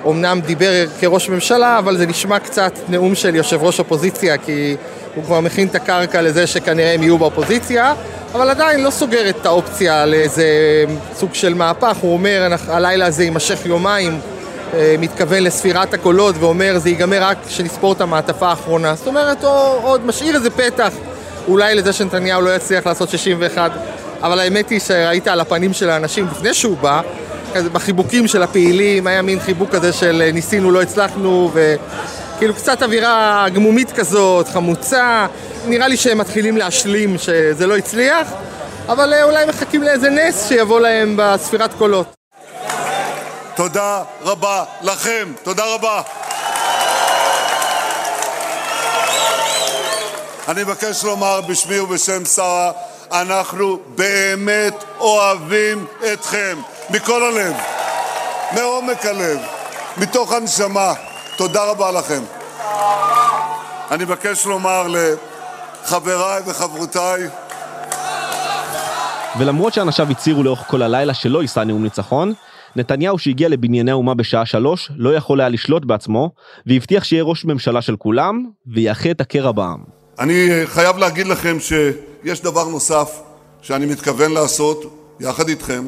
אומנם 0.04 0.42
דיבר 0.46 0.86
כראש 1.00 1.30
ממשלה, 1.30 1.80
אבל 1.80 1.98
זה 1.98 2.06
נשמע 2.06 2.40
קצת 2.40 2.72
נאום 2.90 3.16
של 3.16 3.36
יושב 3.36 3.64
ראש 3.64 3.80
אופוזיציה, 3.80 4.38
כי 4.38 4.76
הוא 5.16 5.24
כבר 5.24 5.40
מכין 5.40 5.68
את 5.68 5.76
הקרקע 5.76 6.22
לזה 6.22 6.48
שכנראה 6.48 6.94
הם 6.94 7.04
יהיו 7.04 7.18
באופוזיציה, 7.18 7.94
אבל 8.34 8.50
עדיין 8.50 8.84
לא 8.84 8.90
סוגר 8.90 9.30
את 9.30 9.46
האופציה 9.46 10.06
לאיזה 10.06 10.46
סוג 11.16 11.34
של 11.34 11.54
מהפך. 11.54 11.98
הוא 12.02 12.14
אומר, 12.14 12.56
הלילה 12.68 13.06
הזה 13.06 13.24
יימשך 13.24 13.66
יומיים, 13.66 14.20
אה, 14.74 14.96
מתכוון 15.00 15.44
לספירת 15.44 15.94
הקולות 15.94 16.36
ואומר, 16.40 16.78
זה 16.78 16.90
ייגמר 16.90 17.24
רק 17.24 17.38
כשנספור 17.48 17.94
את 17.94 18.02
המעטפה 18.02 18.48
האחרונה. 18.48 18.96
זאת 18.96 19.08
אומרת, 19.08 19.44
הוא 19.44 19.52
עוד 19.84 20.06
משאיר 20.06 20.36
איזה 20.36 20.50
פתח 20.50 20.94
אולי 21.48 21.76
לזה 21.76 21.94
שנתניהו 21.94 22.42
לא 22.42 22.56
יצליח 22.56 22.88
לעשות 22.88 23.10
61, 23.10 23.72
אבל 24.22 24.40
האמת 24.40 24.70
היא 24.70 24.80
שראית 24.80 25.28
על 25.28 25.40
הפנים 25.40 25.74
של 25.74 25.90
האנשים 25.90 26.28
לפני 26.32 26.54
שהוא 26.54 26.78
בא, 26.78 27.02
כזה 27.58 27.70
בחיבוקים 27.70 28.28
של 28.28 28.44
הפעילים, 28.44 29.08
היה 29.08 29.22
מין 29.22 29.40
חיבוק 29.40 29.70
כזה 29.72 29.94
של 29.94 30.22
אה, 30.26 30.32
ניסינו, 30.32 30.72
לא 30.72 30.82
הצלחנו, 30.82 31.52
וכאילו 31.54 32.54
קצת 32.54 32.84
אווירה 32.84 33.46
גמומית 33.54 33.92
כזאת, 33.92 34.48
חמוצה. 34.48 35.28
נראה 35.66 35.88
לי 35.88 35.98
שהם 35.98 36.18
מתחילים 36.18 36.58
להשלים 36.58 37.18
שזה 37.18 37.68
לא 37.68 37.78
הצליח, 37.78 38.28
אבל 38.88 39.14
אה, 39.14 39.24
אולי 39.24 39.46
מחכים 39.46 39.84
לאיזה 39.84 40.10
נס 40.10 40.48
שיבוא 40.48 40.80
להם 40.80 41.14
בספירת 41.18 41.74
קולות. 41.74 42.14
תודה 43.56 44.04
רבה 44.22 44.64
לכם, 44.82 45.32
תודה 45.44 45.64
רבה. 45.66 46.02
אני 50.48 50.64
מבקש 50.64 51.04
לומר 51.04 51.42
בשמי 51.42 51.80
ובשם 51.80 52.26
שרה, 52.26 52.72
אנחנו 53.12 53.80
באמת 53.96 54.84
אוהבים 55.00 55.86
אתכם, 56.14 56.58
מכל 56.90 57.24
הלב, 57.24 57.54
מעומק 58.56 59.06
הלב, 59.06 59.38
מתוך 59.98 60.32
הנשמה. 60.32 60.94
תודה 61.38 61.64
רבה 61.64 61.92
לכם. 61.92 62.24
אני 63.92 64.04
מבקש 64.04 64.46
לומר 64.46 64.88
לחבריי 64.88 66.42
וחברותיי, 66.46 67.28
ולמרות 69.40 69.74
שאנשיו 69.74 70.08
הצהירו 70.12 70.44
לאורך 70.44 70.64
כל 70.68 70.82
הלילה 70.82 71.14
שלא 71.14 71.42
יישא 71.42 71.60
נאום 71.60 71.84
ניצחון, 71.84 72.34
נתניהו 72.76 73.20
שהגיע 73.20 73.50
לבנייני 73.50 73.92
האומה 73.92 74.14
בשעה 74.14 74.46
שלוש 74.46 74.92
לא 74.96 75.16
יכול 75.16 75.40
היה 75.42 75.50
לשלוט 75.50 75.86
בעצמו, 75.86 76.32
והבטיח 76.66 77.04
שיהיה 77.04 77.24
ראש 77.24 77.46
ממשלה 77.46 77.82
של 77.82 77.96
כולם, 77.96 78.46
ויאחה 78.74 79.12
את 79.12 79.22
הקרע 79.22 79.52
בעם. 79.52 79.84
אני 80.20 80.50
חייב 80.66 80.98
להגיד 80.98 81.28
לכם 81.28 81.58
שיש 81.60 82.42
דבר 82.42 82.64
נוסף 82.64 83.22
שאני 83.62 83.86
מתכוון 83.86 84.32
לעשות 84.32 85.00
יחד 85.20 85.50
איתכם. 85.50 85.84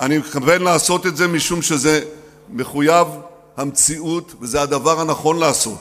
אני 0.00 0.18
מתכוון 0.18 0.62
לעשות 0.62 1.06
את 1.06 1.16
זה 1.16 1.28
משום 1.28 1.62
שזה 1.62 2.00
מחויב 2.50 3.06
המציאות 3.56 4.34
וזה 4.40 4.62
הדבר 4.62 5.00
הנכון 5.00 5.38
לעשות. 5.38 5.78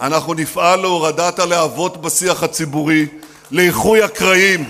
אנחנו 0.00 0.34
נפעל 0.34 0.80
להורדת 0.80 1.38
הלהבות 1.38 2.00
בשיח 2.00 2.42
הציבורי, 2.42 3.06
לאיחוי 3.50 4.02
הקרעים, 4.02 4.64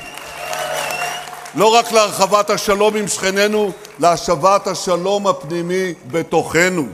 לא 1.54 1.74
רק 1.74 1.92
להרחבת 1.92 2.50
השלום 2.50 2.96
עם 2.96 3.08
שכנינו, 3.08 3.72
להשבת 4.00 4.66
השלום 4.66 5.26
הפנימי 5.26 5.94
בתוכנו. 6.10 6.88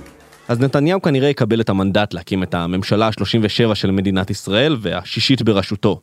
אז 0.49 0.61
נתניהו 0.61 1.03
כנראה 1.03 1.29
יקבל 1.29 1.61
את 1.61 1.69
המנדט 1.69 2.15
להקים 2.15 2.43
את 2.43 2.55
הממשלה 2.55 3.07
ה-37 3.07 3.75
של 3.75 3.91
מדינת 3.91 4.31
ישראל 4.31 4.77
והשישית 4.81 5.43
בראשותו. 5.43 6.01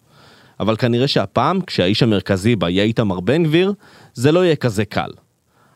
אבל 0.59 0.75
כנראה 0.75 1.07
שהפעם, 1.07 1.61
כשהאיש 1.61 2.03
המרכזי 2.03 2.55
בה 2.55 2.69
יהיה 2.69 2.83
איתמר 2.83 3.19
בן 3.19 3.43
גביר, 3.43 3.73
זה 4.13 4.31
לא 4.31 4.45
יהיה 4.45 4.55
כזה 4.55 4.85
קל. 4.85 5.09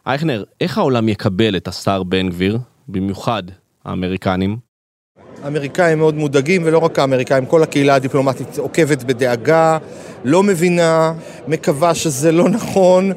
אייכנר, 0.08 0.44
איך 0.62 0.78
העולם 0.78 1.10
יקבל 1.10 1.58
את 1.58 1.68
השר 1.68 2.04
בן 2.04 2.30
גביר, 2.30 2.58
במיוחד 2.88 3.44
האמריקנים? 3.86 4.58
האמריקאים 5.44 5.98
מאוד 5.98 6.16
מודאגים, 6.16 6.62
ולא 6.66 6.78
רק 6.78 7.00
האמריקאים, 7.00 7.46
כל 7.46 7.63
הקהילה 7.63 7.96
הדיפלומטית 7.96 8.58
עוקבת 8.58 9.04
בדאגה, 9.04 9.78
לא 10.24 10.44
מבינה, 10.44 11.13
מקווה 11.48 11.96
שזה 11.96 12.32
לא 12.32 12.50
נכון. 12.50 13.12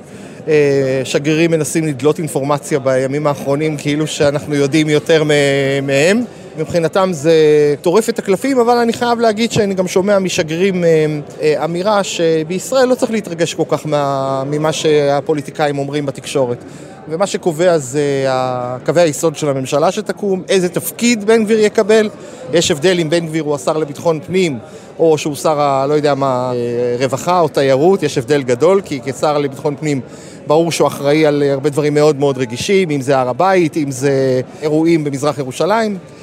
אה, 0.49 1.01
שגרירים 1.05 1.51
מנסים 1.51 1.87
לדלות 1.87 2.19
אינפורמציה 2.19 2.79
בימים 2.79 3.27
האחרונים 3.27 3.77
כאילו 3.77 4.07
שאנחנו 4.07 4.55
יודעים 4.55 4.89
יותר 4.89 5.25
מהם. 5.83 6.25
מבחינתם 6.59 7.11
זה 7.13 7.35
טורף 7.83 8.09
את 8.09 8.19
הקלפים, 8.19 8.59
אבל 8.59 8.77
אני 8.77 8.93
חייב 8.93 9.21
להגיד 9.21 9.53
שאני 9.53 9.75
גם 9.75 9.89
שומע 9.89 10.19
משגרירים 10.19 10.85
אה, 10.85 11.07
אה, 11.43 11.65
אמירה 11.65 12.05
שבישראל 12.05 12.89
לא 12.89 12.95
צריך 12.95 13.13
להתרגש 13.13 13.55
כל 13.55 13.63
כך 13.69 13.87
ממה 14.47 14.73
שהפוליטיקאים 14.73 15.79
אומרים 15.79 16.07
בתקשורת. 16.07 16.65
ומה 17.09 17.27
שקובע 17.27 17.79
זה 17.79 18.27
קווי 18.85 19.03
היסוד 19.03 19.37
של 19.37 19.49
הממשלה 19.49 19.93
שתקום, 19.93 20.43
איזה 20.49 20.69
תפקיד 20.69 21.25
בן 21.25 21.45
גביר 21.45 21.59
יקבל. 21.59 22.11
יש 22.53 22.71
הבדל 22.71 23.01
אם 23.01 23.11
בן 23.11 23.27
גביר 23.27 23.43
הוא 23.43 23.55
השר 23.55 23.79
לביטחון 23.79 24.21
פנים, 24.27 24.59
או 24.99 25.19
שהוא 25.19 25.35
שר, 25.35 25.61
ה, 25.61 25.87
לא 25.87 25.95
יודע 25.95 26.15
מה, 26.15 26.53
רווחה 26.99 27.41
או 27.41 27.49
תיירות, 27.49 28.03
יש 28.03 28.19
הבדל 28.19 28.43
גדול, 28.43 28.81
כי 28.85 29.01
כשר 29.05 29.39
לביטחון 29.39 29.77
פנים 29.77 30.01
ברור 30.47 30.73
שהוא 30.73 30.89
אחראי 30.89 31.27
על 31.27 31.43
הרבה 31.43 31.71
דברים 31.71 31.95
מאוד 31.95 32.17
מאוד 32.17 32.39
רגישים, 32.39 32.91
אם 32.91 33.01
זה 33.01 33.19
הר 33.19 33.29
הבית, 33.29 33.77
אם 33.77 33.91
זה 33.91 34.41
אירועים 34.63 35.05
במזרח 35.05 35.39
ירושלים 35.39 35.99
אה, 35.99 36.16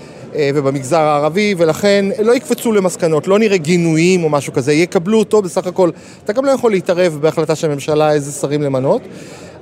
ובמגזר 0.56 1.00
הערבי, 1.00 1.56
ולכן 1.58 2.06
לא 2.20 2.36
יקפצו 2.36 2.72
למסקנות, 2.72 3.28
לא 3.28 3.40
נראה 3.40 3.58
גינויים 3.58 4.24
או 4.24 4.30
משהו 4.30 4.54
כזה, 4.54 4.74
יקבלו 4.74 5.20
אותו 5.20 5.42
בסך 5.42 5.68
הכל. 5.68 5.90
אתה 6.26 6.34
גם 6.34 6.46
לא 6.46 6.52
יכול 6.52 6.72
להתערב 6.72 7.18
בהחלטה 7.22 7.56
של 7.56 7.72
הממשלה 7.72 8.12
איזה 8.12 8.32
שרים 8.32 8.62
למנות. 8.62 9.02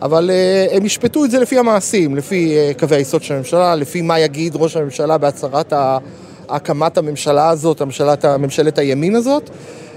אבל 0.01 0.29
uh, 0.29 0.75
הם 0.75 0.85
ישפטו 0.85 1.25
את 1.25 1.31
זה 1.31 1.39
לפי 1.39 1.57
המעשים, 1.59 2.15
לפי 2.15 2.57
uh, 2.57 2.79
קווי 2.79 2.97
היסוד 2.97 3.23
של 3.23 3.33
הממשלה, 3.33 3.75
לפי 3.75 4.01
מה 4.01 4.19
יגיד 4.19 4.55
ראש 4.55 4.75
הממשלה 4.75 5.17
בהצהרת 5.17 5.73
הקמת 6.49 6.97
הממשלה 6.97 7.49
הזאת, 7.49 7.81
הממשלת, 7.81 8.25
ממשלת 8.25 8.77
הימין 8.77 9.15
הזאת, 9.15 9.49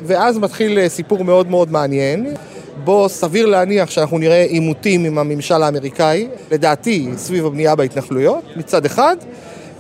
ואז 0.06 0.38
מתחיל 0.38 0.88
סיפור 0.88 1.24
מאוד 1.24 1.50
מאוד 1.50 1.72
מעניין. 1.72 2.34
בו 2.84 3.08
סביר 3.08 3.46
להניח 3.46 3.90
שאנחנו 3.90 4.18
נראה 4.18 4.42
עימותים 4.42 5.04
עם 5.04 5.18
הממשל 5.18 5.62
האמריקאי, 5.62 6.28
לדעתי 6.50 7.10
סביב 7.16 7.46
הבנייה 7.46 7.74
בהתנחלויות, 7.76 8.44
מצד 8.56 8.84
אחד, 8.84 9.16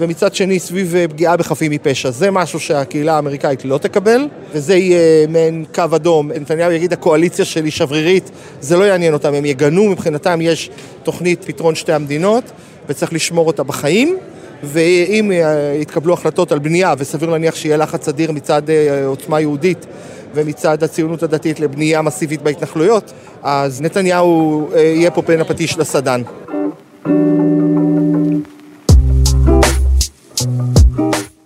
ומצד 0.00 0.34
שני 0.34 0.58
סביב 0.58 0.94
פגיעה 1.10 1.36
בחפים 1.36 1.70
מפשע. 1.70 2.10
זה 2.10 2.30
משהו 2.30 2.60
שהקהילה 2.60 3.14
האמריקאית 3.16 3.64
לא 3.64 3.78
תקבל, 3.78 4.28
וזה 4.52 4.76
יהיה 4.76 5.26
מעין 5.26 5.64
קו 5.74 5.84
אדום. 5.94 6.32
נתניהו 6.32 6.72
יגיד, 6.72 6.92
הקואליציה 6.92 7.44
שלי 7.44 7.70
שברירית, 7.70 8.30
זה 8.60 8.76
לא 8.76 8.84
יעניין 8.84 9.12
אותם, 9.14 9.34
הם 9.34 9.44
יגנו, 9.44 9.84
מבחינתם 9.84 10.40
יש 10.42 10.70
תוכנית 11.02 11.44
פתרון 11.44 11.74
שתי 11.74 11.92
המדינות, 11.92 12.44
וצריך 12.88 13.12
לשמור 13.12 13.46
אותה 13.46 13.62
בחיים. 13.62 14.18
ואם 14.62 15.32
יתקבלו 15.80 16.14
החלטות 16.14 16.52
על 16.52 16.58
בנייה, 16.58 16.94
וסביר 16.98 17.30
להניח 17.30 17.54
שיהיה 17.54 17.76
לחץ 17.76 18.08
אדיר 18.08 18.32
מצד 18.32 18.70
אה, 18.70 19.06
עוצמה 19.06 19.40
יהודית 19.40 19.86
ומצד 20.34 20.82
הציונות 20.82 21.22
הדתית 21.22 21.60
לבנייה 21.60 22.02
מסיבית 22.02 22.42
בהתנחלויות, 22.42 23.12
אז 23.42 23.80
נתניהו 23.80 24.68
אה, 24.74 24.80
יהיה 24.80 25.10
פה 25.10 25.22
פן 25.22 25.40
הפטיש 25.40 25.78
לסדן. 25.78 26.22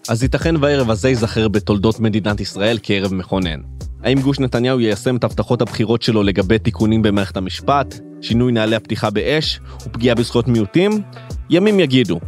אז 0.08 0.22
ייתכן 0.22 0.54
והערב 0.56 0.90
הזה 0.90 1.08
ייזכר 1.08 1.48
בתולדות 1.48 2.00
מדינת 2.00 2.40
ישראל 2.40 2.78
כערב 2.82 3.14
מכונן. 3.14 3.60
האם 4.04 4.20
גוש 4.20 4.38
נתניהו 4.40 4.80
יישם 4.80 5.16
את 5.16 5.24
הבטחות 5.24 5.62
הבחירות 5.62 6.02
שלו 6.02 6.22
לגבי 6.22 6.58
תיקונים 6.58 7.02
במערכת 7.02 7.36
המשפט, 7.36 7.94
שינוי 8.20 8.52
נהלי 8.52 8.76
הפתיחה 8.76 9.10
באש 9.10 9.60
ופגיעה 9.86 10.14
בזכויות 10.14 10.48
מיעוטים? 10.48 11.02
ימים 11.50 11.80
יגידו. 11.80 12.20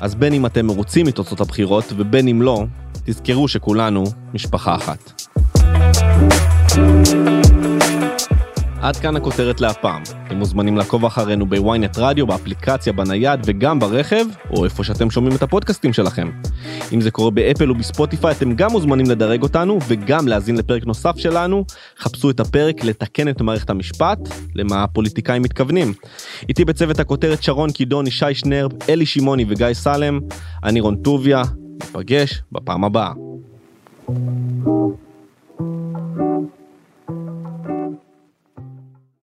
אז 0.00 0.14
בין 0.14 0.32
אם 0.32 0.46
אתם 0.46 0.66
מרוצים 0.66 1.06
מתוצאות 1.06 1.40
הבחירות 1.40 1.92
ובין 1.96 2.28
אם 2.28 2.42
לא, 2.42 2.64
תזכרו 3.04 3.48
שכולנו 3.48 4.04
משפחה 4.34 4.74
אחת. 4.74 5.12
עד 8.82 8.96
כאן 8.96 9.16
הכותרת 9.16 9.60
להפעם. 9.60 10.02
אתם 10.26 10.36
מוזמנים 10.36 10.76
לעקוב 10.76 11.04
אחרינו 11.04 11.46
בוויינט 11.46 11.98
רדיו, 11.98 12.26
באפליקציה, 12.26 12.92
בנייד 12.92 13.40
וגם 13.44 13.78
ברכב, 13.78 14.24
או 14.50 14.64
איפה 14.64 14.84
שאתם 14.84 15.10
שומעים 15.10 15.36
את 15.36 15.42
הפודקאסטים 15.42 15.92
שלכם. 15.92 16.30
אם 16.92 17.00
זה 17.00 17.10
קורה 17.10 17.30
באפל 17.30 17.70
או 17.70 17.74
בספוטיפיי, 17.74 18.32
אתם 18.32 18.54
גם 18.54 18.70
מוזמנים 18.70 19.06
לדרג 19.06 19.42
אותנו, 19.42 19.78
וגם 19.88 20.28
להאזין 20.28 20.56
לפרק 20.56 20.86
נוסף 20.86 21.16
שלנו. 21.16 21.64
חפשו 21.98 22.30
את 22.30 22.40
הפרק 22.40 22.84
לתקן 22.84 23.28
את 23.28 23.40
מערכת 23.40 23.70
המשפט, 23.70 24.18
למה 24.54 24.82
הפוליטיקאים 24.82 25.42
מתכוונים. 25.42 25.92
איתי 26.48 26.64
בצוות 26.64 27.00
הכותרת 27.00 27.42
שרון 27.42 27.70
קידון, 27.70 28.06
ישי 28.06 28.34
שנרב, 28.34 28.70
אלי 28.88 29.06
שמעוני 29.06 29.44
וגיא 29.48 29.72
סלם. 29.72 30.20
אני 30.64 30.80
רון 30.80 30.96
טוביה, 30.96 31.42
ניפגש 31.80 32.42
בפעם 32.52 32.84
הבאה. 32.84 33.12
thank 34.08 34.66
you 34.66 35.01